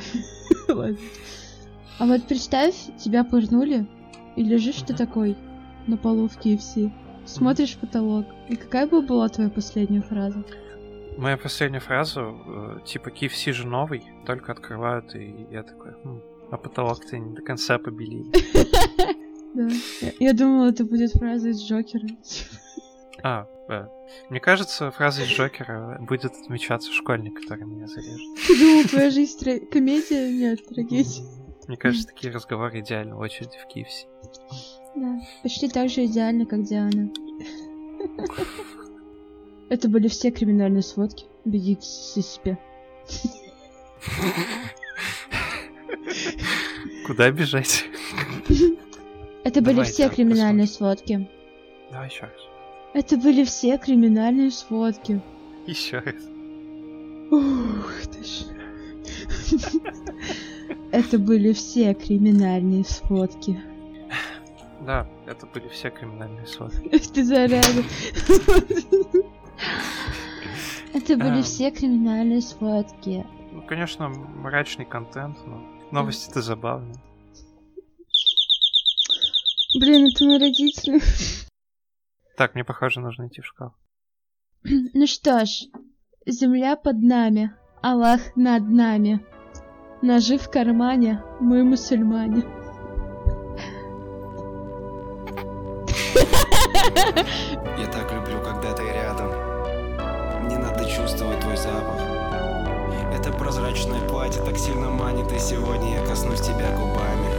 Ладно. 0.70 0.98
А 2.00 2.06
вот 2.06 2.24
представь, 2.28 2.76
тебя 2.98 3.24
пырнули, 3.24 3.86
и 4.36 4.44
лежишь 4.44 4.82
ты 4.82 4.94
такой 4.94 5.38
на 5.88 5.98
полу 5.98 6.28
в 6.28 6.38
KFC, 6.38 6.92
смотришь 7.26 7.76
в 7.76 7.80
потолок. 7.80 8.26
И 8.50 8.56
какая 8.56 8.88
бы 8.88 9.02
была 9.02 9.30
твоя 9.30 9.50
последняя 9.50 10.02
фраза? 10.02 10.44
Моя 11.18 11.38
последняя 11.38 11.80
фраза, 11.80 12.22
э, 12.22 12.80
типа 12.86 13.10
KFC 13.10 13.54
же 13.54 13.68
новый, 13.68 14.04
только 14.26 14.52
открывают, 14.52 15.14
и 15.16 15.48
я 15.52 15.62
такой, 15.62 15.92
«Хм, 16.04 16.22
а 16.52 16.58
потолок-то 16.58 17.18
не 17.18 17.36
до 17.36 17.42
конца 17.42 17.78
побелили. 17.78 18.32
Да. 19.54 19.68
Я, 20.20 20.34
думала, 20.34 20.70
это 20.70 20.84
будет 20.84 21.12
фраза 21.12 21.50
из 21.50 21.62
Джокера. 21.62 22.08
А, 23.22 23.48
да. 23.68 23.88
Мне 24.32 24.40
кажется, 24.40 24.90
фраза 24.90 25.22
из 25.22 25.28
Джокера 25.28 26.00
будет 26.02 26.32
отмечаться 26.34 26.92
школьник, 26.92 27.40
который 27.40 27.68
меня 27.68 27.86
зарежет. 27.86 28.20
Ты 28.48 28.58
думал, 28.58 28.84
твоя 28.86 29.12
жизнь 29.12 29.68
комедия? 29.72 30.32
Нет, 30.32 30.68
трагедия. 30.68 31.22
Мне 31.68 31.78
кажется, 31.78 32.08
такие 32.08 32.34
разговоры 32.34 32.80
идеальны 32.82 33.16
в 33.16 33.20
очереди 33.20 33.58
в 33.58 33.68
KFC. 33.74 34.08
Да. 34.96 35.20
Почти 35.42 35.70
так 35.70 35.90
же 35.90 36.06
идеально, 36.06 36.46
как 36.46 36.64
Диана. 36.64 37.10
Это 39.70 39.90
были 39.90 40.08
все 40.08 40.32
криминальные 40.32 40.84
сводки. 40.84 41.26
Бегите 41.46 42.22
себе. 42.22 42.58
Куда 47.08 47.32
бежать? 47.32 47.86
Это 49.44 49.62
были 49.62 49.84
все 49.84 50.10
криминальные 50.10 50.68
сводки. 50.68 51.30
Давай 51.92 52.10
еще 52.10 52.24
раз. 52.24 52.32
Это 52.94 53.18
были 53.18 53.44
все 53.44 53.78
криминальные 53.78 54.52
сводки. 54.52 55.22
Еще 55.66 56.00
раз. 56.00 56.16
Ух 57.32 57.92
ты 58.12 58.24
ж. 58.24 58.44
Это 60.94 61.18
были 61.18 61.54
все 61.54 61.96
криминальные 61.96 62.86
сводки. 62.86 63.60
Да, 64.86 65.08
это 65.26 65.48
были 65.48 65.68
все 65.70 65.90
криминальные 65.90 66.46
сводки. 66.46 66.88
Ты 67.14 67.24
зараза. 67.24 67.84
Это 70.94 71.18
были 71.18 71.40
А. 71.40 71.42
все 71.42 71.72
криминальные 71.72 72.42
сводки. 72.42 73.26
Ну, 73.52 73.64
конечно, 73.66 74.08
мрачный 74.10 74.86
контент, 74.86 75.36
но 75.48 75.64
новости-то 75.92 76.44
забавные. 76.44 77.02
Блин, 79.80 80.06
это 80.14 80.26
мои 80.26 80.38
родители. 80.38 81.02
Так, 82.38 82.54
мне, 82.54 82.64
похоже, 82.64 83.00
нужно 83.00 83.28
идти 83.30 83.42
в 83.42 83.46
шкаф. 83.48 83.74
Ну 84.64 85.08
что 85.08 85.44
ж, 85.46 85.64
земля 86.28 86.76
под 86.76 87.02
нами, 87.02 87.52
Аллах 87.82 88.36
над 88.36 88.70
нами. 88.70 89.26
Ножи 90.06 90.38
в 90.38 90.50
кармане, 90.50 91.24
мы 91.40 91.64
мусульмане. 91.64 92.44
Я 97.80 97.88
так 97.88 98.12
люблю, 98.12 98.42
когда 98.44 98.74
ты 98.74 98.84
рядом. 98.84 99.32
Мне 100.44 100.58
надо 100.58 100.84
чувствовать 100.90 101.40
твой 101.40 101.56
запах. 101.56 102.02
Это 103.14 103.32
прозрачное 103.32 104.02
платье 104.10 104.42
так 104.44 104.58
сильно 104.58 104.90
манит, 104.90 105.32
и 105.32 105.40
сегодня 105.40 105.96
я 105.96 106.06
коснусь 106.06 106.42
тебя 106.42 106.70
губами. 106.72 107.30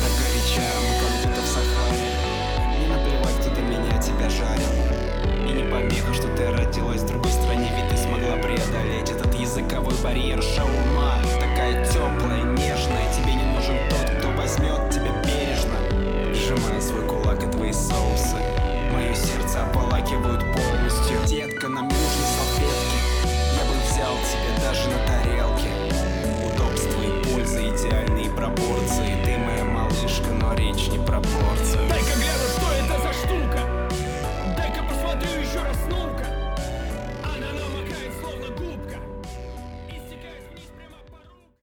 Так 0.00 0.10
горяча, 0.18 0.66
мы 0.82 0.98
как 0.98 1.12
будто 1.22 1.42
в 1.42 1.46
Сахаре. 1.46 2.10
Не 2.80 2.88
наплевать, 2.88 3.38
кто 3.40 3.54
до 3.54 3.62
меня 3.62 4.02
тебя 4.02 4.28
жарил. 4.28 5.48
И 5.48 5.52
не 5.52 5.70
помеха, 5.70 6.12
что 6.12 6.26
ты 6.34 6.50
родилась 6.50 7.02
в 7.02 7.06
другой 7.06 7.30
стране, 7.30 7.70
ведь 7.76 7.88
ты 7.88 7.96
смогла 7.96 8.34
преодолеть 8.42 9.10
этот 9.12 9.32
языковой 9.34 9.94
барьер. 10.02 10.40
Теплая 10.40 10.91